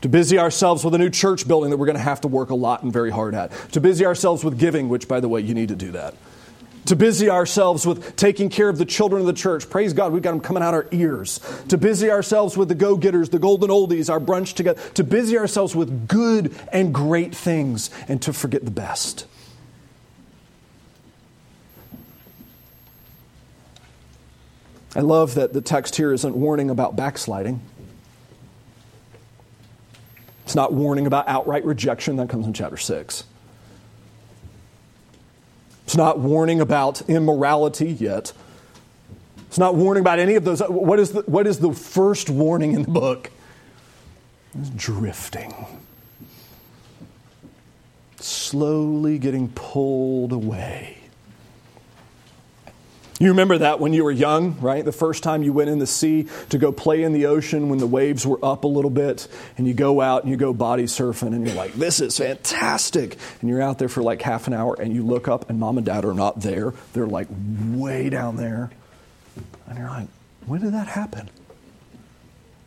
to 0.00 0.08
busy 0.08 0.38
ourselves 0.38 0.84
with 0.84 0.94
a 0.94 0.98
new 0.98 1.10
church 1.10 1.46
building 1.46 1.70
that 1.70 1.76
we're 1.76 1.86
going 1.86 1.96
to 1.96 2.02
have 2.02 2.20
to 2.22 2.28
work 2.28 2.50
a 2.50 2.54
lot 2.54 2.82
and 2.82 2.92
very 2.92 3.10
hard 3.10 3.34
at, 3.34 3.52
to 3.72 3.80
busy 3.80 4.04
ourselves 4.04 4.42
with 4.44 4.58
giving, 4.58 4.88
which, 4.88 5.06
by 5.06 5.20
the 5.20 5.28
way, 5.28 5.40
you 5.40 5.54
need 5.54 5.68
to 5.68 5.76
do 5.76 5.92
that, 5.92 6.14
to 6.86 6.96
busy 6.96 7.30
ourselves 7.30 7.86
with 7.86 8.16
taking 8.16 8.48
care 8.48 8.68
of 8.68 8.78
the 8.78 8.84
children 8.84 9.20
of 9.20 9.26
the 9.26 9.32
church. 9.32 9.70
Praise 9.70 9.92
God, 9.92 10.12
we've 10.12 10.22
got 10.22 10.32
them 10.32 10.40
coming 10.40 10.62
out 10.62 10.74
our 10.74 10.86
ears. 10.90 11.40
To 11.68 11.78
busy 11.78 12.10
ourselves 12.10 12.56
with 12.56 12.68
the 12.68 12.74
go 12.74 12.96
getters, 12.96 13.28
the 13.28 13.38
golden 13.38 13.70
oldies, 13.70 14.10
our 14.10 14.20
brunch 14.20 14.54
together, 14.54 14.80
to 14.94 15.04
busy 15.04 15.38
ourselves 15.38 15.76
with 15.76 16.08
good 16.08 16.54
and 16.72 16.92
great 16.92 17.34
things, 17.34 17.90
and 18.08 18.20
to 18.22 18.32
forget 18.32 18.64
the 18.64 18.70
best. 18.72 19.26
I 24.96 25.00
love 25.00 25.34
that 25.34 25.52
the 25.52 25.60
text 25.60 25.96
here 25.96 26.10
isn't 26.10 26.34
warning 26.34 26.70
about 26.70 26.96
backsliding. 26.96 27.60
It's 30.44 30.54
not 30.54 30.72
warning 30.72 31.06
about 31.06 31.28
outright 31.28 31.66
rejection, 31.66 32.16
that 32.16 32.30
comes 32.30 32.46
in 32.46 32.54
chapter 32.54 32.78
6. 32.78 33.24
It's 35.84 35.96
not 35.96 36.18
warning 36.18 36.62
about 36.62 37.02
immorality 37.10 37.90
yet. 37.92 38.32
It's 39.48 39.58
not 39.58 39.74
warning 39.74 40.00
about 40.00 40.18
any 40.18 40.34
of 40.34 40.44
those. 40.44 40.60
What 40.60 40.98
is 40.98 41.12
the, 41.12 41.20
what 41.22 41.46
is 41.46 41.58
the 41.58 41.74
first 41.74 42.30
warning 42.30 42.72
in 42.72 42.82
the 42.82 42.90
book? 42.90 43.30
It's 44.58 44.70
drifting. 44.70 45.54
Slowly 48.18 49.18
getting 49.18 49.50
pulled 49.50 50.32
away. 50.32 51.05
You 53.18 53.28
remember 53.30 53.56
that 53.58 53.80
when 53.80 53.94
you 53.94 54.04
were 54.04 54.12
young, 54.12 54.60
right? 54.60 54.84
The 54.84 54.92
first 54.92 55.22
time 55.22 55.42
you 55.42 55.52
went 55.52 55.70
in 55.70 55.78
the 55.78 55.86
sea 55.86 56.28
to 56.50 56.58
go 56.58 56.70
play 56.70 57.02
in 57.02 57.14
the 57.14 57.26
ocean 57.26 57.70
when 57.70 57.78
the 57.78 57.86
waves 57.86 58.26
were 58.26 58.38
up 58.44 58.64
a 58.64 58.66
little 58.66 58.90
bit, 58.90 59.26
and 59.56 59.66
you 59.66 59.72
go 59.72 60.02
out 60.02 60.22
and 60.22 60.30
you 60.30 60.36
go 60.36 60.52
body 60.52 60.84
surfing, 60.84 61.34
and 61.34 61.46
you're 61.46 61.56
like, 61.56 61.72
this 61.72 62.00
is 62.00 62.18
fantastic. 62.18 63.16
And 63.40 63.48
you're 63.48 63.62
out 63.62 63.78
there 63.78 63.88
for 63.88 64.02
like 64.02 64.20
half 64.20 64.46
an 64.48 64.52
hour, 64.52 64.76
and 64.78 64.94
you 64.94 65.02
look 65.02 65.28
up, 65.28 65.48
and 65.48 65.58
mom 65.58 65.78
and 65.78 65.86
dad 65.86 66.04
are 66.04 66.12
not 66.12 66.42
there. 66.42 66.74
They're 66.92 67.06
like 67.06 67.28
way 67.70 68.10
down 68.10 68.36
there. 68.36 68.70
And 69.66 69.78
you're 69.78 69.88
like, 69.88 70.08
when 70.44 70.60
did 70.60 70.74
that 70.74 70.88
happen? 70.88 71.30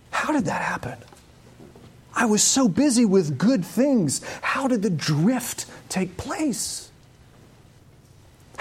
How 0.10 0.34
did 0.34 0.46
that 0.46 0.64
happen? 0.64 0.98
I 2.16 2.26
was 2.26 2.42
so 2.42 2.68
busy 2.68 3.06
with 3.06 3.38
good 3.38 3.64
things. 3.64 4.22
How 4.42 4.68
did 4.68 4.82
the 4.82 4.90
drift 4.90 5.68
take 5.90 6.18
place? 6.18 6.89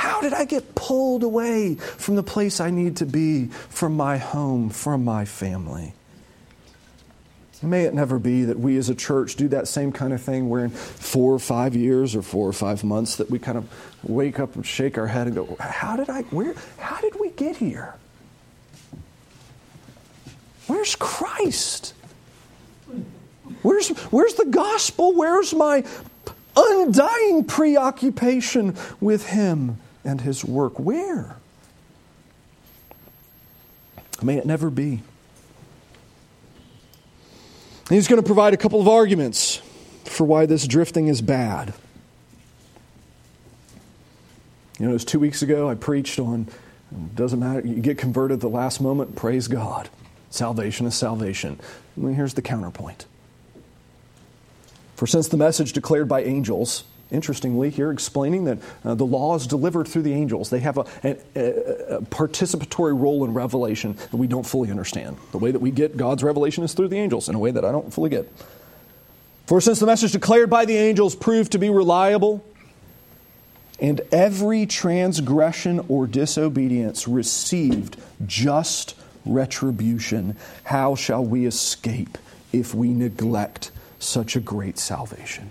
How 0.08 0.22
did 0.22 0.32
I 0.32 0.46
get 0.46 0.74
pulled 0.74 1.22
away 1.22 1.74
from 1.74 2.16
the 2.16 2.22
place 2.22 2.60
I 2.60 2.70
need 2.70 2.96
to 2.96 3.06
be, 3.06 3.48
from 3.68 3.94
my 3.94 4.16
home, 4.16 4.70
from 4.70 5.04
my 5.04 5.26
family? 5.26 5.92
May 7.60 7.84
it 7.84 7.92
never 7.92 8.18
be 8.18 8.44
that 8.44 8.58
we 8.58 8.78
as 8.78 8.88
a 8.88 8.94
church 8.94 9.36
do 9.36 9.48
that 9.48 9.68
same 9.68 9.92
kind 9.92 10.14
of 10.14 10.22
thing 10.22 10.48
where 10.48 10.64
in 10.64 10.70
four 10.70 11.34
or 11.34 11.38
five 11.38 11.76
years 11.76 12.16
or 12.16 12.22
four 12.22 12.48
or 12.48 12.54
five 12.54 12.84
months 12.84 13.16
that 13.16 13.28
we 13.30 13.38
kind 13.38 13.58
of 13.58 13.68
wake 14.02 14.40
up 14.40 14.54
and 14.54 14.64
shake 14.64 14.96
our 14.96 15.08
head 15.08 15.26
and 15.26 15.36
go, 15.36 15.56
How 15.60 15.94
did 15.94 16.08
I 16.08 16.22
where 16.22 16.54
how 16.78 16.98
did 17.02 17.20
we 17.20 17.28
get 17.28 17.56
here? 17.56 17.94
Where's 20.68 20.96
Christ? 20.96 21.92
Where's, 23.60 23.88
where's 23.88 24.34
the 24.34 24.46
gospel? 24.46 25.14
Where's 25.14 25.52
my 25.52 25.84
undying 26.56 27.44
preoccupation 27.44 28.74
with 29.00 29.26
Him? 29.26 29.78
And 30.04 30.20
his 30.20 30.44
work. 30.44 30.78
Where? 30.78 31.36
May 34.22 34.36
it 34.36 34.46
never 34.46 34.70
be. 34.70 35.02
He's 37.88 38.08
going 38.08 38.20
to 38.20 38.26
provide 38.26 38.52
a 38.52 38.56
couple 38.56 38.80
of 38.80 38.88
arguments 38.88 39.62
for 40.04 40.24
why 40.24 40.46
this 40.46 40.66
drifting 40.66 41.08
is 41.08 41.22
bad. 41.22 41.72
You 44.78 44.86
know, 44.86 44.90
it 44.90 44.94
was 44.94 45.04
two 45.04 45.18
weeks 45.18 45.42
ago 45.42 45.68
I 45.68 45.74
preached 45.74 46.18
on 46.18 46.48
doesn't 47.14 47.38
matter, 47.38 47.66
you 47.66 47.76
get 47.76 47.98
converted 47.98 48.36
at 48.36 48.40
the 48.40 48.48
last 48.48 48.80
moment, 48.80 49.14
praise 49.14 49.48
God. 49.48 49.90
Salvation 50.30 50.86
is 50.86 50.94
salvation. 50.94 51.60
Here's 52.00 52.34
the 52.34 52.42
counterpoint. 52.42 53.06
For 54.96 55.06
since 55.06 55.28
the 55.28 55.36
message 55.36 55.72
declared 55.72 56.08
by 56.08 56.22
angels, 56.22 56.84
interestingly, 57.10 57.70
here 57.70 57.90
explaining 57.90 58.44
that 58.44 58.58
uh, 58.84 58.94
the 58.94 59.06
law 59.06 59.34
is 59.34 59.46
delivered 59.46 59.88
through 59.88 60.02
the 60.02 60.12
angels. 60.12 60.50
They 60.50 60.60
have 60.60 60.78
a, 60.78 60.86
a, 61.04 61.16
a, 61.96 62.00
participatory 62.02 62.98
role 62.98 63.24
in 63.24 63.32
revelation 63.32 63.94
that 63.94 64.16
we 64.16 64.26
don't 64.26 64.46
fully 64.46 64.70
understand. 64.70 65.16
The 65.32 65.38
way 65.38 65.50
that 65.50 65.60
we 65.60 65.70
get 65.70 65.96
God's 65.96 66.22
revelation 66.22 66.64
is 66.64 66.74
through 66.74 66.88
the 66.88 66.98
angels 66.98 67.28
in 67.28 67.34
a 67.34 67.38
way 67.38 67.50
that 67.50 67.64
I 67.64 67.72
don't 67.72 67.92
fully 67.92 68.10
get. 68.10 68.30
For 69.46 69.60
since 69.60 69.80
the 69.80 69.86
message 69.86 70.12
declared 70.12 70.50
by 70.50 70.66
the 70.66 70.76
angels 70.76 71.16
proved 71.16 71.52
to 71.52 71.58
be 71.58 71.70
reliable, 71.70 72.44
and 73.80 74.00
every 74.12 74.66
transgression 74.66 75.84
or 75.88 76.06
disobedience 76.06 77.08
received 77.08 77.96
just 78.26 78.94
retribution, 79.24 80.36
how 80.64 80.94
shall 80.94 81.24
we 81.24 81.46
escape 81.46 82.18
if 82.52 82.74
we 82.74 82.92
neglect 82.92 83.70
such 83.98 84.36
a 84.36 84.40
great 84.40 84.78
salvation? 84.78 85.50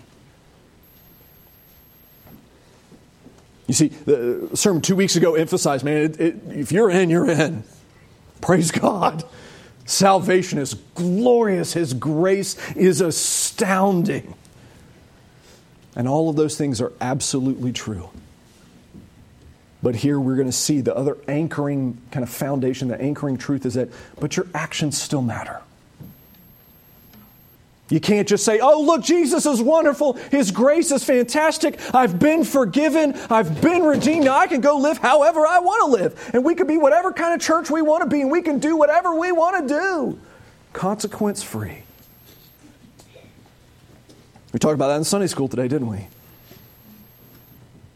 You 3.68 3.74
see, 3.74 3.88
the 3.90 4.50
uh, 4.52 4.56
sermon 4.56 4.82
two 4.82 4.96
weeks 4.96 5.16
ago 5.18 5.36
emphasized, 5.36 5.84
man, 5.84 5.98
it, 5.98 6.20
it, 6.20 6.36
if 6.50 6.72
you're 6.72 6.90
in, 6.90 7.10
you're 7.10 7.30
in. 7.30 7.64
Praise 8.42 8.72
God. 8.72 9.24
Salvation 9.86 10.60
is 10.60 10.74
glorious, 10.96 11.74
His 11.74 11.94
grace 11.94 12.58
is 12.76 13.02
astounding. 13.02 14.34
And 15.96 16.08
all 16.08 16.30
of 16.30 16.36
those 16.36 16.58
things 16.58 16.80
are 16.82 16.94
absolutely 17.02 17.74
true. 17.74 18.10
But 19.82 19.96
here 19.96 20.20
we're 20.20 20.36
going 20.36 20.48
to 20.48 20.52
see 20.52 20.82
the 20.82 20.96
other 20.96 21.18
anchoring 21.28 22.02
kind 22.12 22.24
of 22.24 22.30
foundation, 22.30 22.88
the 22.88 23.00
anchoring 23.02 23.38
truth 23.38 23.66
is 23.66 23.76
that, 23.76 23.90
but 24.20 24.36
your 24.36 24.48
actions 24.54 25.00
still 25.00 25.22
matter. 25.22 25.62
You 27.90 28.02
can't 28.02 28.28
just 28.28 28.44
say, 28.44 28.60
oh, 28.60 28.82
look, 28.82 29.02
Jesus 29.02 29.46
is 29.46 29.62
wonderful. 29.62 30.14
His 30.14 30.52
grace 30.52 30.92
is 30.92 31.06
fantastic. 31.06 31.80
I've 31.94 32.20
been 32.20 32.44
forgiven. 32.44 33.14
I've 33.30 33.62
been 33.62 33.84
redeemed. 33.84 34.26
Now 34.26 34.38
I 34.38 34.48
can 34.48 34.60
go 34.60 34.78
live 34.78 34.98
however 34.98 35.48
I 35.48 35.60
want 35.60 35.86
to 35.86 36.02
live. 36.04 36.32
And 36.34 36.44
we 36.44 36.54
can 36.54 36.68
be 36.68 36.78
whatever 36.78 37.14
kind 37.14 37.34
of 37.34 37.40
church 37.40 37.72
we 37.72 37.82
want 37.82 38.04
to 38.04 38.10
be, 38.10 38.22
and 38.22 38.30
we 38.30 38.42
can 38.42 38.60
do 38.60 38.76
whatever 38.76 39.16
we 39.16 39.32
want 39.32 39.68
to 39.68 39.74
do. 39.74 40.20
Consequence 40.74 41.42
free. 41.42 41.84
We 44.52 44.60
talked 44.60 44.76
about 44.76 44.88
that 44.90 44.98
in 44.98 45.04
Sunday 45.06 45.28
school 45.28 45.48
today, 45.48 45.70
didn't 45.70 45.88
we? 45.88 46.08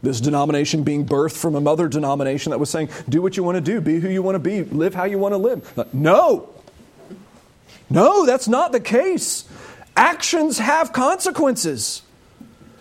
This 0.02 0.20
denomination 0.20 0.84
being 0.84 1.06
birthed 1.06 1.36
from 1.36 1.54
another 1.54 1.86
denomination 1.86 2.50
that 2.50 2.58
was 2.58 2.70
saying, 2.70 2.88
do 3.08 3.20
what 3.20 3.36
you 3.36 3.42
want 3.42 3.56
to 3.56 3.60
do, 3.60 3.80
be 3.80 4.00
who 4.00 4.08
you 4.08 4.22
want 4.22 4.36
to 4.36 4.40
be, 4.40 4.62
live 4.62 4.94
how 4.94 5.04
you 5.04 5.18
want 5.18 5.32
to 5.32 5.38
live. 5.38 5.94
No. 5.94 6.48
No, 7.88 8.24
that's 8.24 8.48
not 8.48 8.72
the 8.72 8.80
case. 8.80 9.44
Actions 9.96 10.58
have 10.58 10.92
consequences. 10.92 12.02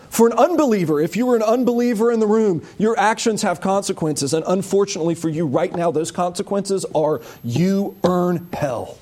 For 0.09 0.27
an 0.27 0.33
unbeliever, 0.33 0.99
if 0.99 1.15
you 1.15 1.25
were 1.25 1.37
an 1.37 1.41
unbeliever 1.41 2.11
in 2.11 2.19
the 2.19 2.27
room, 2.27 2.65
your 2.77 2.99
actions 2.99 3.43
have 3.43 3.61
consequences. 3.61 4.33
And 4.33 4.43
unfortunately 4.45 5.15
for 5.15 5.29
you 5.29 5.47
right 5.47 5.73
now, 5.73 5.89
those 5.89 6.11
consequences 6.11 6.85
are 6.93 7.21
you 7.45 7.97
earn 8.03 8.49
hell. 8.51 8.97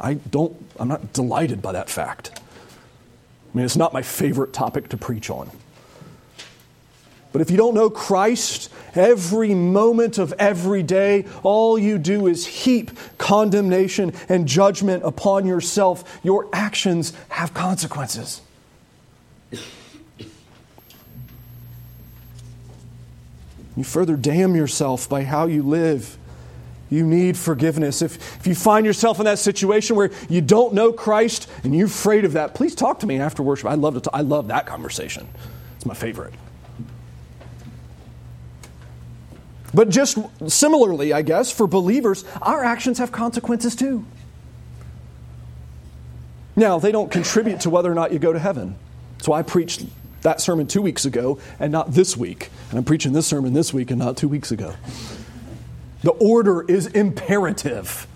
I 0.00 0.14
don't, 0.14 0.56
I'm 0.78 0.86
not 0.86 1.12
delighted 1.12 1.60
by 1.60 1.72
that 1.72 1.90
fact. 1.90 2.30
I 2.36 3.56
mean, 3.56 3.64
it's 3.64 3.76
not 3.76 3.92
my 3.92 4.02
favorite 4.02 4.52
topic 4.52 4.88
to 4.90 4.96
preach 4.96 5.30
on. 5.30 5.50
But 7.32 7.42
if 7.42 7.50
you 7.50 7.56
don't 7.56 7.74
know 7.74 7.90
Christ, 7.90 8.70
every 8.94 9.54
moment 9.54 10.18
of 10.18 10.32
every 10.38 10.82
day, 10.82 11.26
all 11.42 11.78
you 11.78 11.98
do 11.98 12.26
is 12.26 12.46
heap 12.46 12.90
condemnation 13.18 14.12
and 14.28 14.46
judgment 14.46 15.04
upon 15.04 15.46
yourself. 15.46 16.20
Your 16.22 16.48
actions 16.52 17.12
have 17.28 17.54
consequences. 17.54 18.40
You 23.76 23.84
further 23.84 24.16
damn 24.16 24.54
yourself 24.54 25.08
by 25.08 25.22
how 25.22 25.46
you 25.46 25.62
live. 25.62 26.18
You 26.90 27.06
need 27.06 27.38
forgiveness. 27.38 28.02
If, 28.02 28.16
if 28.40 28.46
you 28.46 28.54
find 28.54 28.84
yourself 28.84 29.20
in 29.20 29.24
that 29.24 29.38
situation 29.38 29.94
where 29.94 30.10
you 30.28 30.40
don't 30.40 30.74
know 30.74 30.92
Christ 30.92 31.48
and 31.62 31.74
you're 31.74 31.86
afraid 31.86 32.24
of 32.24 32.32
that, 32.32 32.54
please 32.54 32.74
talk 32.74 32.98
to 33.00 33.06
me 33.06 33.20
after 33.20 33.42
worship. 33.42 33.66
I 33.66 33.74
love, 33.74 33.94
to 33.94 34.00
talk, 34.00 34.14
I 34.14 34.22
love 34.22 34.48
that 34.48 34.66
conversation. 34.66 35.28
It's 35.76 35.86
my 35.86 35.94
favorite. 35.94 36.34
But 39.72 39.88
just 39.88 40.18
similarly, 40.48 41.12
I 41.12 41.22
guess, 41.22 41.50
for 41.50 41.66
believers, 41.66 42.24
our 42.42 42.64
actions 42.64 42.98
have 42.98 43.12
consequences 43.12 43.76
too. 43.76 44.04
Now, 46.56 46.78
they 46.78 46.92
don't 46.92 47.10
contribute 47.10 47.60
to 47.60 47.70
whether 47.70 47.90
or 47.90 47.94
not 47.94 48.12
you 48.12 48.18
go 48.18 48.32
to 48.32 48.38
heaven. 48.38 48.76
So 49.22 49.32
I 49.32 49.42
preached 49.42 49.84
that 50.22 50.40
sermon 50.40 50.66
two 50.66 50.82
weeks 50.82 51.04
ago 51.04 51.38
and 51.58 51.72
not 51.72 51.92
this 51.92 52.16
week. 52.16 52.50
And 52.70 52.78
I'm 52.78 52.84
preaching 52.84 53.12
this 53.12 53.26
sermon 53.26 53.52
this 53.52 53.72
week 53.72 53.90
and 53.90 53.98
not 53.98 54.16
two 54.16 54.28
weeks 54.28 54.50
ago. 54.50 54.74
The 56.02 56.10
order 56.10 56.62
is 56.62 56.86
imperative. 56.86 58.06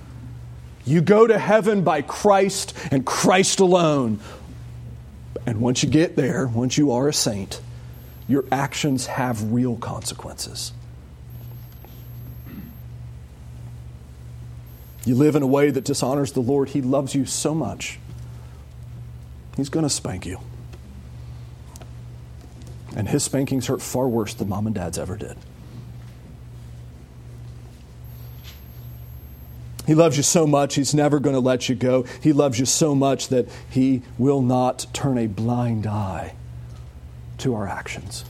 You 0.84 1.00
go 1.00 1.26
to 1.26 1.38
heaven 1.38 1.82
by 1.82 2.02
Christ 2.02 2.74
and 2.90 3.06
Christ 3.06 3.60
alone. 3.60 4.20
And 5.46 5.60
once 5.60 5.82
you 5.82 5.88
get 5.88 6.16
there, 6.16 6.46
once 6.46 6.76
you 6.76 6.92
are 6.92 7.08
a 7.08 7.12
saint, 7.12 7.60
your 8.28 8.44
actions 8.50 9.06
have 9.06 9.52
real 9.52 9.76
consequences. 9.76 10.72
You 15.04 15.14
live 15.14 15.36
in 15.36 15.42
a 15.42 15.46
way 15.46 15.70
that 15.70 15.84
dishonors 15.84 16.32
the 16.32 16.40
Lord, 16.40 16.70
He 16.70 16.80
loves 16.80 17.14
you 17.14 17.26
so 17.26 17.54
much. 17.54 17.98
He's 19.56 19.68
going 19.68 19.84
to 19.84 19.90
spank 19.90 20.26
you. 20.26 20.40
And 22.96 23.08
His 23.08 23.24
spankings 23.24 23.66
hurt 23.66 23.82
far 23.82 24.08
worse 24.08 24.34
than 24.34 24.48
mom 24.48 24.66
and 24.66 24.74
dad's 24.74 24.98
ever 24.98 25.16
did. 25.16 25.36
He 29.86 29.94
loves 29.94 30.16
you 30.16 30.22
so 30.22 30.46
much, 30.46 30.76
He's 30.76 30.94
never 30.94 31.20
going 31.20 31.34
to 31.34 31.40
let 31.40 31.68
you 31.68 31.74
go. 31.74 32.04
He 32.22 32.32
loves 32.32 32.58
you 32.58 32.64
so 32.64 32.94
much 32.94 33.28
that 33.28 33.48
He 33.68 34.02
will 34.16 34.40
not 34.40 34.86
turn 34.92 35.18
a 35.18 35.26
blind 35.26 35.86
eye 35.86 36.34
to 37.38 37.54
our 37.54 37.68
actions. 37.68 38.24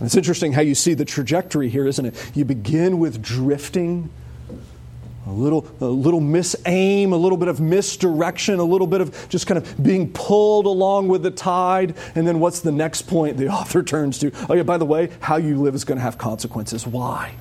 It's 0.00 0.16
interesting 0.16 0.52
how 0.52 0.62
you 0.62 0.74
see 0.74 0.94
the 0.94 1.04
trajectory 1.04 1.68
here, 1.68 1.86
isn't 1.86 2.04
it? 2.04 2.32
You 2.34 2.44
begin 2.44 2.98
with 2.98 3.22
drifting, 3.22 4.10
a 5.26 5.30
little, 5.30 5.66
a 5.80 5.86
little 5.86 6.20
misaim, 6.20 7.12
a 7.12 7.16
little 7.16 7.38
bit 7.38 7.48
of 7.48 7.60
misdirection, 7.60 8.58
a 8.58 8.64
little 8.64 8.88
bit 8.88 9.00
of 9.00 9.28
just 9.28 9.46
kind 9.46 9.56
of 9.56 9.82
being 9.82 10.12
pulled 10.12 10.66
along 10.66 11.08
with 11.08 11.22
the 11.22 11.30
tide. 11.30 11.94
And 12.14 12.26
then 12.26 12.40
what's 12.40 12.60
the 12.60 12.72
next 12.72 13.02
point 13.02 13.36
the 13.36 13.48
author 13.52 13.82
turns 13.82 14.18
to? 14.18 14.32
Oh, 14.48 14.54
yeah, 14.54 14.64
by 14.64 14.78
the 14.78 14.86
way, 14.86 15.10
how 15.20 15.36
you 15.36 15.60
live 15.60 15.74
is 15.74 15.84
going 15.84 15.98
to 15.98 16.02
have 16.02 16.18
consequences. 16.18 16.86
Why? 16.86 17.34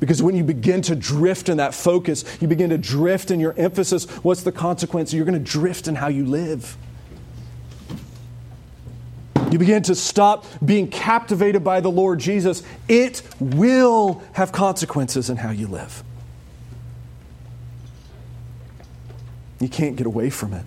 Because 0.00 0.20
when 0.20 0.34
you 0.34 0.42
begin 0.42 0.82
to 0.82 0.96
drift 0.96 1.48
in 1.48 1.58
that 1.58 1.74
focus, 1.74 2.24
you 2.40 2.48
begin 2.48 2.70
to 2.70 2.78
drift 2.78 3.30
in 3.30 3.38
your 3.38 3.54
emphasis. 3.56 4.04
What's 4.24 4.42
the 4.42 4.50
consequence? 4.50 5.14
You're 5.14 5.24
going 5.24 5.38
to 5.38 5.50
drift 5.50 5.86
in 5.86 5.94
how 5.94 6.08
you 6.08 6.26
live. 6.26 6.76
You 9.52 9.58
begin 9.58 9.82
to 9.84 9.94
stop 9.94 10.46
being 10.64 10.88
captivated 10.88 11.62
by 11.62 11.80
the 11.80 11.90
Lord 11.90 12.18
Jesus. 12.18 12.64
It 12.88 13.22
will 13.38 14.22
have 14.32 14.50
consequences 14.50 15.30
in 15.30 15.36
how 15.36 15.50
you 15.50 15.68
live. 15.68 16.02
You 19.62 19.68
can't 19.68 19.96
get 19.96 20.06
away 20.06 20.28
from 20.30 20.52
it. 20.52 20.64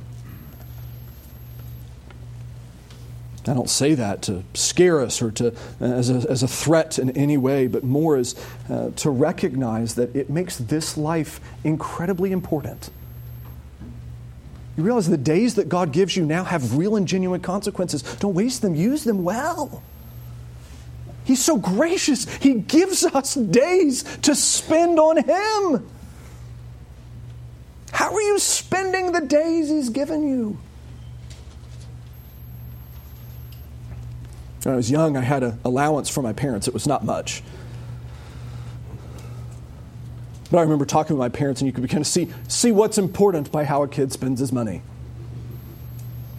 I 3.48 3.54
don't 3.54 3.70
say 3.70 3.94
that 3.94 4.24
to 4.24 4.44
scare 4.56 5.02
us 5.02 5.22
or 5.22 5.30
to, 5.32 5.54
as, 5.80 6.10
a, 6.10 6.30
as 6.30 6.42
a 6.42 6.48
threat 6.48 6.98
in 6.98 7.12
any 7.12 7.38
way, 7.38 7.68
but 7.68 7.84
more 7.84 8.18
as 8.18 8.36
uh, 8.70 8.90
to 8.96 9.12
recognize 9.12 9.96
that 9.96 10.16
it 10.16 10.32
makes 10.32 10.58
this 10.58 10.98
life 10.98 11.40
incredibly 11.64 12.32
important. 12.32 12.90
You 14.78 14.84
realize 14.84 15.08
the 15.08 15.18
days 15.18 15.56
that 15.56 15.70
God 15.70 15.92
gives 15.92 16.18
you 16.18 16.26
now 16.26 16.44
have 16.44 16.76
real 16.76 16.96
and 16.96 17.08
genuine 17.08 17.42
consequences. 17.42 18.02
Don't 18.16 18.34
waste 18.34 18.62
them, 18.64 18.74
use 18.74 19.04
them 19.04 19.24
well. 19.24 19.84
He's 21.24 21.44
so 21.44 21.58
gracious. 21.58 22.28
He 22.36 22.56
gives 22.56 23.04
us 23.04 23.36
days 23.36 24.04
to 24.24 24.36
spend 24.36 25.00
on 25.00 25.18
Him. 25.24 25.90
How 27.96 28.14
are 28.14 28.22
you 28.22 28.40
spending 28.40 29.14
the 29.14 29.22
days 29.22 29.70
He's 29.70 29.90
given 29.90 30.28
you? 30.28 30.58
When 34.64 34.74
I 34.74 34.76
was 34.76 34.92
young, 34.92 35.16
I 35.16 35.22
had 35.22 35.44
an 35.44 35.62
allowance 35.64 36.10
from 36.10 36.24
my 36.24 36.34
parents. 36.34 36.68
It 36.68 36.74
was 36.74 36.86
not 36.88 37.06
much. 37.06 37.42
But 40.52 40.58
I 40.58 40.62
remember 40.64 40.84
talking 40.84 41.16
with 41.16 41.22
my 41.22 41.30
parents, 41.30 41.62
and 41.62 41.68
you 41.68 41.72
could 41.72 41.90
kind 41.90 42.02
of 42.02 42.08
see, 42.08 42.28
see 42.50 42.74
what's 42.74 42.98
important 42.98 43.50
by 43.50 43.64
how 43.64 43.82
a 43.82 43.88
kid 43.88 44.12
spends 44.12 44.42
his 44.42 44.52
money. 44.52 44.82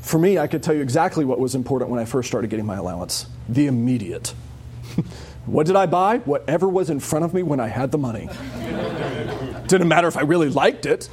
For 0.02 0.18
me, 0.18 0.38
I 0.38 0.48
could 0.48 0.62
tell 0.62 0.74
you 0.74 0.82
exactly 0.82 1.24
what 1.24 1.38
was 1.38 1.54
important 1.54 1.90
when 1.90 1.98
I 1.98 2.04
first 2.04 2.28
started 2.28 2.50
getting 2.50 2.66
my 2.66 2.76
allowance 2.76 3.26
the 3.48 3.66
immediate. 3.66 4.34
what 5.46 5.64
did 5.64 5.76
I 5.76 5.86
buy? 5.86 6.18
Whatever 6.18 6.68
was 6.68 6.90
in 6.90 7.00
front 7.00 7.24
of 7.24 7.32
me 7.32 7.42
when 7.42 7.60
I 7.60 7.68
had 7.68 7.92
the 7.92 7.98
money. 7.98 8.28
Didn't 9.68 9.88
matter 9.88 10.06
if 10.06 10.18
I 10.18 10.22
really 10.22 10.50
liked 10.50 10.84
it. 10.84 11.08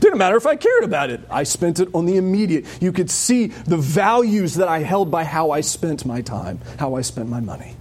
Didn't 0.00 0.18
matter 0.18 0.36
if 0.36 0.46
I 0.46 0.56
cared 0.56 0.84
about 0.84 1.10
it. 1.10 1.20
I 1.30 1.42
spent 1.42 1.80
it 1.80 1.88
on 1.92 2.06
the 2.06 2.16
immediate. 2.16 2.66
You 2.80 2.92
could 2.92 3.10
see 3.10 3.48
the 3.48 3.76
values 3.76 4.54
that 4.54 4.68
I 4.68 4.80
held 4.80 5.10
by 5.10 5.24
how 5.24 5.50
I 5.50 5.60
spent 5.60 6.06
my 6.06 6.20
time, 6.20 6.60
how 6.78 6.94
I 6.94 7.00
spent 7.00 7.28
my 7.28 7.40
money. 7.40 7.74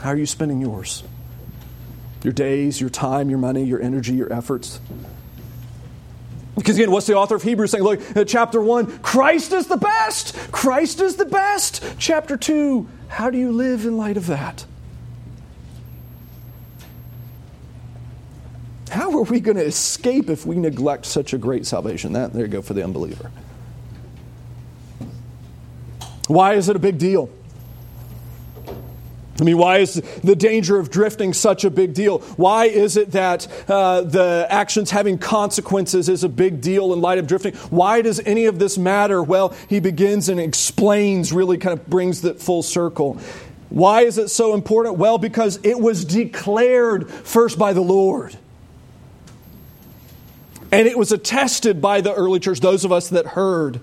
How 0.00 0.10
are 0.10 0.16
you 0.16 0.26
spending 0.26 0.60
yours? 0.60 1.02
Your 2.22 2.32
days, 2.32 2.80
your 2.80 2.90
time, 2.90 3.30
your 3.30 3.38
money, 3.38 3.64
your 3.64 3.80
energy, 3.80 4.14
your 4.14 4.32
efforts? 4.32 4.80
Because 6.56 6.76
again, 6.76 6.90
what's 6.90 7.06
the 7.06 7.14
author 7.14 7.36
of 7.36 7.42
Hebrews 7.42 7.70
saying? 7.70 7.84
Look, 7.84 8.16
uh, 8.16 8.24
chapter 8.24 8.60
1, 8.60 8.98
Christ 8.98 9.52
is 9.52 9.66
the 9.66 9.76
best. 9.76 10.36
Christ 10.50 11.00
is 11.00 11.16
the 11.16 11.24
best. 11.24 11.84
Chapter 11.98 12.36
2, 12.36 12.88
how 13.08 13.30
do 13.30 13.38
you 13.38 13.52
live 13.52 13.84
in 13.84 13.96
light 13.96 14.16
of 14.16 14.26
that? 14.26 14.64
How 18.88 19.10
are 19.18 19.22
we 19.22 19.40
going 19.40 19.56
to 19.56 19.64
escape 19.64 20.30
if 20.30 20.46
we 20.46 20.56
neglect 20.56 21.06
such 21.06 21.32
a 21.32 21.38
great 21.38 21.66
salvation? 21.66 22.12
That 22.14 22.32
there 22.32 22.42
you 22.42 22.48
go 22.48 22.62
for 22.62 22.74
the 22.74 22.84
unbeliever. 22.84 23.30
Why 26.26 26.54
is 26.54 26.68
it 26.68 26.76
a 26.76 26.78
big 26.78 26.98
deal? 26.98 27.30
I 29.40 29.44
mean, 29.44 29.56
why 29.56 29.78
is 29.78 29.94
the 29.94 30.34
danger 30.34 30.78
of 30.78 30.90
drifting 30.90 31.32
such 31.32 31.64
a 31.64 31.70
big 31.70 31.94
deal? 31.94 32.18
Why 32.36 32.64
is 32.64 32.96
it 32.96 33.12
that 33.12 33.46
uh, 33.70 34.00
the 34.00 34.46
actions 34.50 34.90
having 34.90 35.16
consequences 35.16 36.08
is 36.08 36.24
a 36.24 36.28
big 36.28 36.60
deal 36.60 36.92
in 36.92 37.00
light 37.00 37.18
of 37.18 37.28
drifting? 37.28 37.54
Why 37.70 38.02
does 38.02 38.18
any 38.20 38.46
of 38.46 38.58
this 38.58 38.76
matter? 38.76 39.22
Well, 39.22 39.54
he 39.68 39.78
begins 39.78 40.28
and 40.28 40.40
explains, 40.40 41.32
really 41.32 41.56
kind 41.56 41.78
of 41.78 41.86
brings 41.86 42.22
that 42.22 42.40
full 42.40 42.64
circle. 42.64 43.20
Why 43.70 44.02
is 44.02 44.18
it 44.18 44.28
so 44.28 44.54
important? 44.54 44.96
Well, 44.96 45.18
because 45.18 45.60
it 45.62 45.78
was 45.78 46.04
declared 46.04 47.08
first 47.08 47.58
by 47.58 47.74
the 47.74 47.80
Lord. 47.80 48.36
And 50.70 50.86
it 50.86 50.98
was 50.98 51.12
attested 51.12 51.80
by 51.80 52.00
the 52.00 52.12
early 52.12 52.40
church, 52.40 52.60
those 52.60 52.84
of 52.84 52.92
us 52.92 53.08
that 53.08 53.26
heard. 53.26 53.80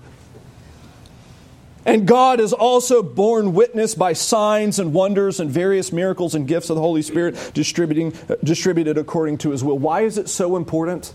And 1.84 2.06
God 2.06 2.40
has 2.40 2.52
also 2.52 3.02
borne 3.02 3.54
witness 3.54 3.94
by 3.94 4.12
signs 4.12 4.80
and 4.80 4.92
wonders 4.92 5.38
and 5.38 5.48
various 5.48 5.92
miracles 5.92 6.34
and 6.34 6.46
gifts 6.46 6.68
of 6.68 6.74
the 6.74 6.82
Holy 6.82 7.02
Spirit 7.02 7.52
distributing, 7.54 8.12
distributed 8.42 8.98
according 8.98 9.38
to 9.38 9.50
his 9.50 9.62
will. 9.62 9.78
Why 9.78 10.00
is 10.00 10.18
it 10.18 10.28
so 10.28 10.56
important? 10.56 11.12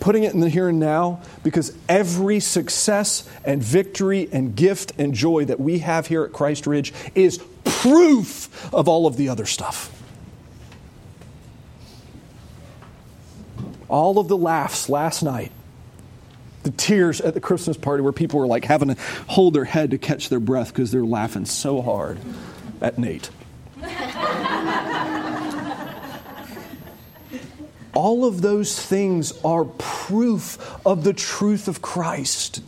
Putting 0.00 0.24
it 0.24 0.34
in 0.34 0.40
the 0.40 0.48
here 0.48 0.68
and 0.68 0.80
now, 0.80 1.20
because 1.44 1.76
every 1.88 2.40
success 2.40 3.28
and 3.44 3.62
victory 3.62 4.28
and 4.32 4.56
gift 4.56 4.92
and 4.98 5.14
joy 5.14 5.44
that 5.44 5.60
we 5.60 5.80
have 5.80 6.08
here 6.08 6.24
at 6.24 6.32
Christ 6.32 6.66
Ridge 6.66 6.92
is 7.14 7.38
proof 7.64 8.72
of 8.74 8.88
all 8.88 9.06
of 9.06 9.16
the 9.16 9.28
other 9.28 9.46
stuff. 9.46 9.96
All 13.90 14.18
of 14.18 14.28
the 14.28 14.36
laughs 14.36 14.88
last 14.88 15.22
night, 15.22 15.52
the 16.62 16.70
tears 16.70 17.20
at 17.20 17.34
the 17.34 17.40
Christmas 17.40 17.76
party 17.76 18.02
where 18.02 18.12
people 18.12 18.40
were 18.40 18.46
like 18.46 18.64
having 18.64 18.88
to 18.88 18.96
hold 19.26 19.54
their 19.54 19.64
head 19.64 19.90
to 19.90 19.98
catch 19.98 20.28
their 20.28 20.40
breath 20.40 20.68
because 20.68 20.90
they're 20.90 21.04
laughing 21.04 21.44
so 21.44 21.82
hard 21.82 22.18
at 22.80 22.98
Nate. 22.98 23.30
all 27.94 28.24
of 28.24 28.40
those 28.40 28.80
things 28.80 29.32
are 29.44 29.64
proof 29.64 30.58
of 30.86 31.04
the 31.04 31.12
truth 31.12 31.68
of 31.68 31.82
Christ. 31.82 32.62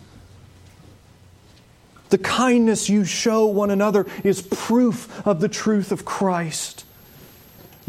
The 2.11 2.19
kindness 2.19 2.91
you 2.91 3.05
show 3.05 3.47
one 3.47 3.71
another 3.71 4.07
is 4.23 4.43
proof 4.43 5.27
of 5.27 5.41
the 5.41 5.49
truth 5.49 5.93
of 5.93 6.05
Christ. 6.05 6.85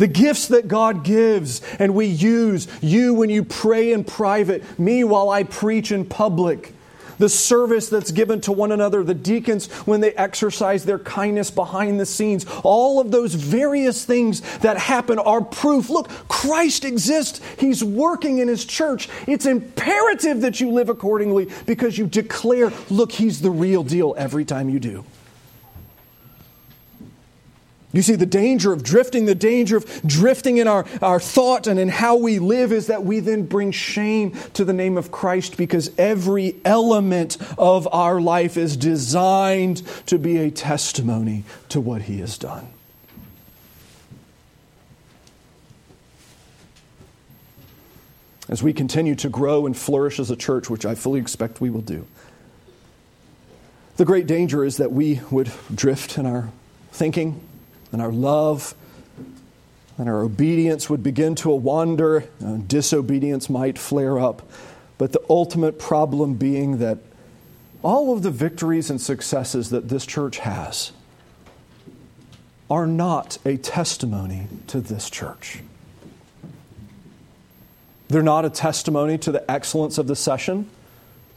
The 0.04 0.08
gifts 0.08 0.50
that 0.50 0.68
God 0.68 1.06
gives 1.06 1.62
and 1.80 1.96
we 1.96 2.08
use, 2.08 2.68
you 2.82 3.14
when 3.14 3.30
you 3.30 3.42
pray 3.42 3.94
in 3.94 4.04
private, 4.04 4.78
me 4.78 5.06
while 5.06 5.30
I 5.30 5.44
preach 5.44 5.94
in 5.94 6.04
public, 6.04 6.74
the 7.20 7.30
service 7.30 7.88
that's 7.88 8.12
given 8.12 8.42
to 8.42 8.52
one 8.52 8.74
another, 8.74 9.02
the 9.02 9.14
deacons 9.14 9.72
when 9.86 10.02
they 10.02 10.12
exercise 10.16 10.84
their 10.84 11.00
kindness 11.00 11.52
behind 11.52 12.02
the 12.02 12.06
scenes, 12.06 12.46
all 12.66 13.00
of 13.00 13.12
those 13.12 13.34
various 13.34 14.04
things 14.04 14.42
that 14.58 14.78
happen 14.78 15.20
are 15.20 15.40
proof. 15.40 15.90
Look, 15.90 16.10
Christ 16.28 16.84
exists. 16.84 17.40
He's 17.58 17.82
working 17.82 18.40
in 18.40 18.50
His 18.50 18.66
church. 18.66 19.08
It's 19.26 19.46
imperative 19.46 20.42
that 20.42 20.60
you 20.60 20.70
live 20.72 20.90
accordingly 20.90 21.48
because 21.66 21.98
you 21.98 22.08
declare, 22.08 22.74
look, 22.90 23.14
He's 23.14 23.40
the 23.40 23.52
real 23.52 23.84
deal 23.84 24.16
every 24.18 24.44
time 24.44 24.68
you 24.68 24.82
do. 24.82 25.06
You 27.94 28.02
see, 28.02 28.16
the 28.16 28.26
danger 28.26 28.74
of 28.74 28.82
drifting, 28.82 29.26
the 29.26 29.36
danger 29.36 29.78
of 29.78 30.02
drifting 30.04 30.58
in 30.58 30.68
our, 30.68 30.84
our 31.00 31.20
thought 31.20 31.68
and 31.68 31.80
in 31.80 31.90
how 31.90 32.16
we 32.16 32.40
live 32.40 32.72
is 32.74 32.88
that 32.88 33.06
we 33.06 33.20
then 33.20 33.46
bring 33.46 33.72
shame 33.72 34.36
to 34.54 34.66
the 34.66 34.74
name 34.74 34.98
of 34.98 35.12
Christ 35.12 35.58
because 35.58 35.92
every 36.00 36.56
element 36.66 37.38
of 37.56 37.88
our 37.94 38.20
life 38.20 38.58
is 38.58 38.76
designed 38.76 39.84
to 40.08 40.18
be 40.18 40.38
a 40.38 40.50
testimony 40.50 41.44
to 41.70 41.80
what 41.80 42.02
He 42.02 42.18
has 42.18 42.36
done. 42.40 42.68
As 48.50 48.64
we 48.64 48.74
continue 48.74 49.16
to 49.16 49.30
grow 49.30 49.68
and 49.68 49.78
flourish 49.78 50.20
as 50.20 50.32
a 50.32 50.36
church, 50.36 50.68
which 50.68 50.86
I 50.86 50.96
fully 50.96 51.20
expect 51.20 51.62
we 51.62 51.70
will 51.70 51.82
do, 51.82 52.08
the 53.98 54.06
great 54.06 54.26
danger 54.26 54.66
is 54.66 54.78
that 54.78 54.92
we 54.92 55.22
would 55.30 55.52
drift 55.76 56.18
in 56.18 56.26
our 56.26 56.50
thinking 56.92 57.40
and 57.94 58.02
our 58.02 58.12
love 58.12 58.76
and 59.98 60.10
our 60.10 60.22
obedience 60.24 60.90
would 60.90 61.04
begin 61.04 61.36
to 61.36 61.50
wander, 61.52 62.28
uh, 62.44 62.58
disobedience 62.68 63.50
might 63.50 63.78
flare 63.78 64.20
up. 64.20 64.42
But 64.98 65.14
the 65.14 65.22
ultimate 65.30 65.80
problem 65.80 66.34
being 66.34 66.80
that 66.80 66.98
all 67.84 68.14
of 68.14 68.24
the 68.24 68.32
victories 68.32 68.90
and 68.90 69.00
successes 69.00 69.70
that 69.70 69.90
this 69.90 70.06
church 70.06 70.40
has 70.40 70.92
are 72.70 72.88
not 72.88 73.38
a 73.46 73.58
testimony 73.58 74.48
to 74.68 74.82
this 74.82 75.10
church. 75.10 75.60
They're 78.08 78.24
not 78.24 78.46
a 78.46 78.50
testimony 78.50 79.18
to 79.20 79.32
the 79.32 79.50
excellence 79.50 79.98
of 79.98 80.08
the 80.08 80.16
session, 80.16 80.70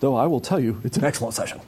though 0.00 0.14
I 0.14 0.26
will 0.26 0.40
tell 0.40 0.60
you 0.60 0.80
it's 0.84 0.96
an 0.96 1.04
excellent 1.04 1.34
session. 1.34 1.60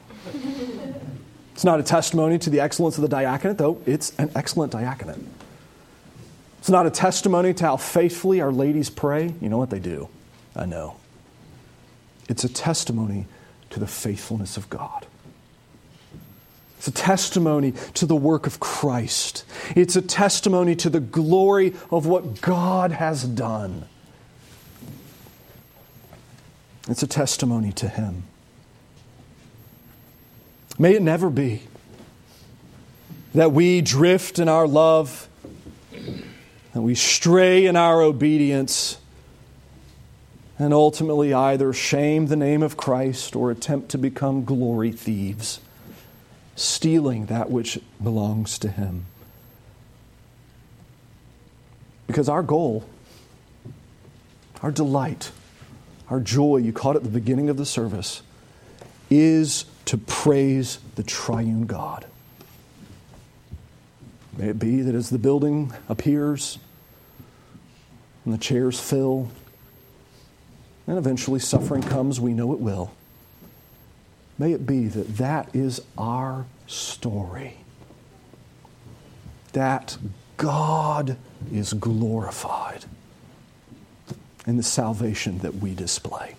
It's 1.59 1.65
not 1.65 1.81
a 1.81 1.83
testimony 1.83 2.39
to 2.39 2.51
the 2.51 2.61
excellence 2.61 2.99
of 2.99 3.03
the 3.03 3.09
diaconate, 3.09 3.59
though 3.59 3.83
it's 3.85 4.17
an 4.17 4.31
excellent 4.37 4.71
diaconate. 4.71 5.19
It's 6.61 6.71
not 6.71 6.87
a 6.87 6.91
testimony 6.91 7.53
to 7.55 7.65
how 7.65 7.77
faithfully 7.77 8.41
our 8.41 8.53
ladies 8.53 8.91
pray. 8.91 9.35
You 9.41 9.49
know 9.49 9.59
what 9.59 9.69
they 9.69 9.81
do? 9.81 10.09
I 10.55 10.67
know. 10.67 10.95
It's 12.29 12.45
a 12.45 12.49
testimony 12.49 13.27
to 13.71 13.81
the 13.81 13.89
faithfulness 13.89 14.57
of 14.57 14.71
God. 14.71 15.09
It's 16.77 16.87
a 16.87 16.93
testimony 16.93 17.73
to 17.95 18.07
the 18.07 18.15
work 18.15 18.47
of 18.47 18.61
Christ. 18.61 19.45
It's 19.75 19.97
a 19.97 20.03
testimony 20.03 20.77
to 20.77 20.89
the 20.89 21.01
glory 21.01 21.75
of 21.91 22.07
what 22.07 22.41
God 22.41 22.93
has 22.93 23.25
done. 23.25 23.87
It's 26.89 27.03
a 27.03 27.09
testimony 27.09 27.73
to 27.73 27.89
Him. 27.89 28.28
May 30.79 30.95
it 30.95 31.03
never 31.03 31.29
be 31.29 31.63
that 33.35 33.53
we 33.53 33.81
drift 33.81 34.39
in 34.39 34.49
our 34.49 34.67
love, 34.67 35.29
that 36.73 36.81
we 36.81 36.95
stray 36.95 37.67
in 37.67 37.77
our 37.77 38.01
obedience, 38.01 38.99
and 40.59 40.73
ultimately 40.73 41.35
either 41.35 41.73
shame 41.73 42.27
the 42.27 42.37
name 42.37 42.63
of 42.63 42.77
Christ 42.77 43.35
or 43.35 43.51
attempt 43.51 43.91
to 43.91 43.99
become 43.99 44.45
glory 44.45 44.93
thieves, 44.93 45.61
stealing 46.55 47.27
that 47.27 47.51
which 47.51 47.79
belongs 48.03 48.59
to 48.61 48.69
Him. 48.69 49.07
Because 52.07 52.29
our 52.29 52.43
goal, 52.43 52.89
our 54.63 54.71
delight, 54.71 55.33
our 56.09 56.21
joy, 56.21 56.57
you 56.57 56.73
caught 56.73 56.97
at 56.97 57.03
the 57.03 57.11
beginning 57.11 57.51
of 57.51 57.57
the 57.57 57.67
service, 57.67 58.23
is 59.11 59.65
to 59.89 59.97
praise 59.97 60.81
the 60.97 61.03
triune 61.03 61.65
God. 61.65 62.05
May 64.37 64.51
it 64.51 64.59
be 64.59 64.83
that 64.83 64.95
as 64.95 65.09
the 65.09 65.19
building 65.19 65.73
appears 65.89 66.59
and 68.27 68.35
the 68.35 68.39
chairs 68.39 68.79
fill, 68.79 69.31
and 70.87 70.99
eventually 70.99 71.41
suffering 71.41 71.83
comes, 71.83 72.21
we 72.21 72.35
know 72.35 72.53
it 72.53 72.61
will. 72.61 72.93
May 74.39 74.53
it 74.53 74.67
be 74.67 74.89
that 74.89 75.17
that 75.17 75.49
is 75.55 75.81
our 75.97 76.45
story. 76.67 77.57
That 79.55 79.97
God 80.37 81.17
is 81.51 81.73
glorified 81.73 82.85
in 84.47 84.59
the 84.59 84.63
salvation 84.63 85.39
that 85.39 85.55
we 85.55 85.75
display. 85.75 86.37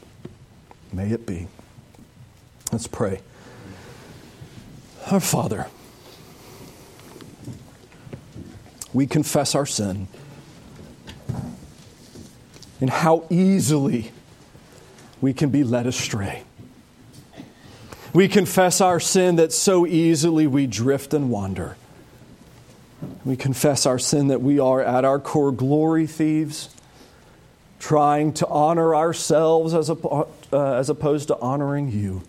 May 0.94 1.10
it 1.10 1.26
be. 1.26 1.48
Let's 2.72 2.86
pray. 2.86 3.22
Our 5.12 5.20
Father, 5.20 5.68
we 8.94 9.08
confess 9.08 9.56
our 9.56 9.66
sin 9.66 10.08
and 12.82 12.90
how 12.90 13.26
easily 13.30 14.12
we 15.22 15.34
can 15.34 15.50
be 15.50 15.64
led 15.64 15.88
astray. 15.88 16.44
We 18.14 18.28
confess 18.28 18.82
our 18.82 19.00
sin 19.00 19.36
that 19.36 19.54
so 19.54 19.86
easily 19.86 20.48
we 20.48 20.66
drift 20.66 21.14
and 21.14 21.30
wander. 21.30 21.78
We 23.24 23.36
confess 23.36 23.86
our 23.86 24.00
sin 24.00 24.28
that 24.28 24.42
we 24.42 24.60
are 24.60 24.82
at 24.82 25.06
our 25.06 25.20
core 25.20 25.52
glory 25.52 26.08
thieves, 26.08 26.70
trying 27.80 28.34
to 28.34 28.48
honor 28.48 28.96
ourselves 28.96 29.74
as, 29.74 29.90
uh, 29.90 30.26
as 30.52 30.90
opposed 30.90 31.28
to 31.28 31.40
honoring 31.40 31.92
you. 31.92 32.24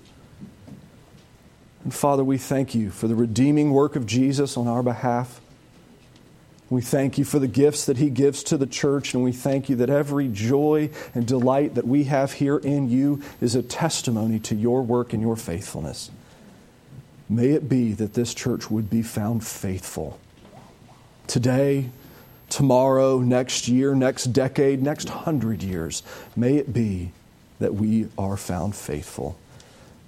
And 1.82 1.94
Father, 1.94 2.22
we 2.22 2.38
thank 2.38 2.74
you 2.74 2.90
for 2.90 3.08
the 3.08 3.14
redeeming 3.14 3.70
work 3.72 3.96
of 3.96 4.06
Jesus 4.06 4.56
on 4.56 4.68
our 4.68 4.82
behalf. 4.82 5.40
We 6.68 6.82
thank 6.82 7.18
you 7.18 7.24
for 7.24 7.38
the 7.38 7.48
gifts 7.48 7.86
that 7.86 7.96
He 7.96 8.10
gives 8.10 8.44
to 8.44 8.56
the 8.56 8.66
church, 8.66 9.12
and 9.12 9.24
we 9.24 9.32
thank 9.32 9.68
you 9.68 9.76
that 9.76 9.90
every 9.90 10.28
joy 10.28 10.90
and 11.14 11.26
delight 11.26 11.74
that 11.74 11.86
we 11.86 12.04
have 12.04 12.34
here 12.34 12.58
in 12.58 12.88
you 12.88 13.22
is 13.40 13.54
a 13.56 13.62
testimony 13.62 14.38
to 14.40 14.54
your 14.54 14.82
work 14.82 15.12
and 15.12 15.20
your 15.20 15.36
faithfulness. 15.36 16.10
May 17.28 17.50
it 17.50 17.68
be 17.68 17.92
that 17.94 18.14
this 18.14 18.34
church 18.34 18.70
would 18.70 18.88
be 18.88 19.02
found 19.02 19.44
faithful 19.44 20.20
today, 21.26 21.90
tomorrow, 22.48 23.20
next 23.20 23.68
year, 23.68 23.94
next 23.94 24.26
decade, 24.26 24.82
next 24.82 25.08
hundred 25.08 25.62
years. 25.62 26.02
May 26.36 26.56
it 26.56 26.72
be 26.72 27.12
that 27.58 27.74
we 27.74 28.08
are 28.18 28.36
found 28.36 28.74
faithful. 28.74 29.38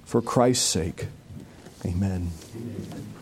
For 0.04 0.20
Christ's 0.20 0.66
sake, 0.66 1.06
amen. 1.84 2.30
amen. 2.54 3.12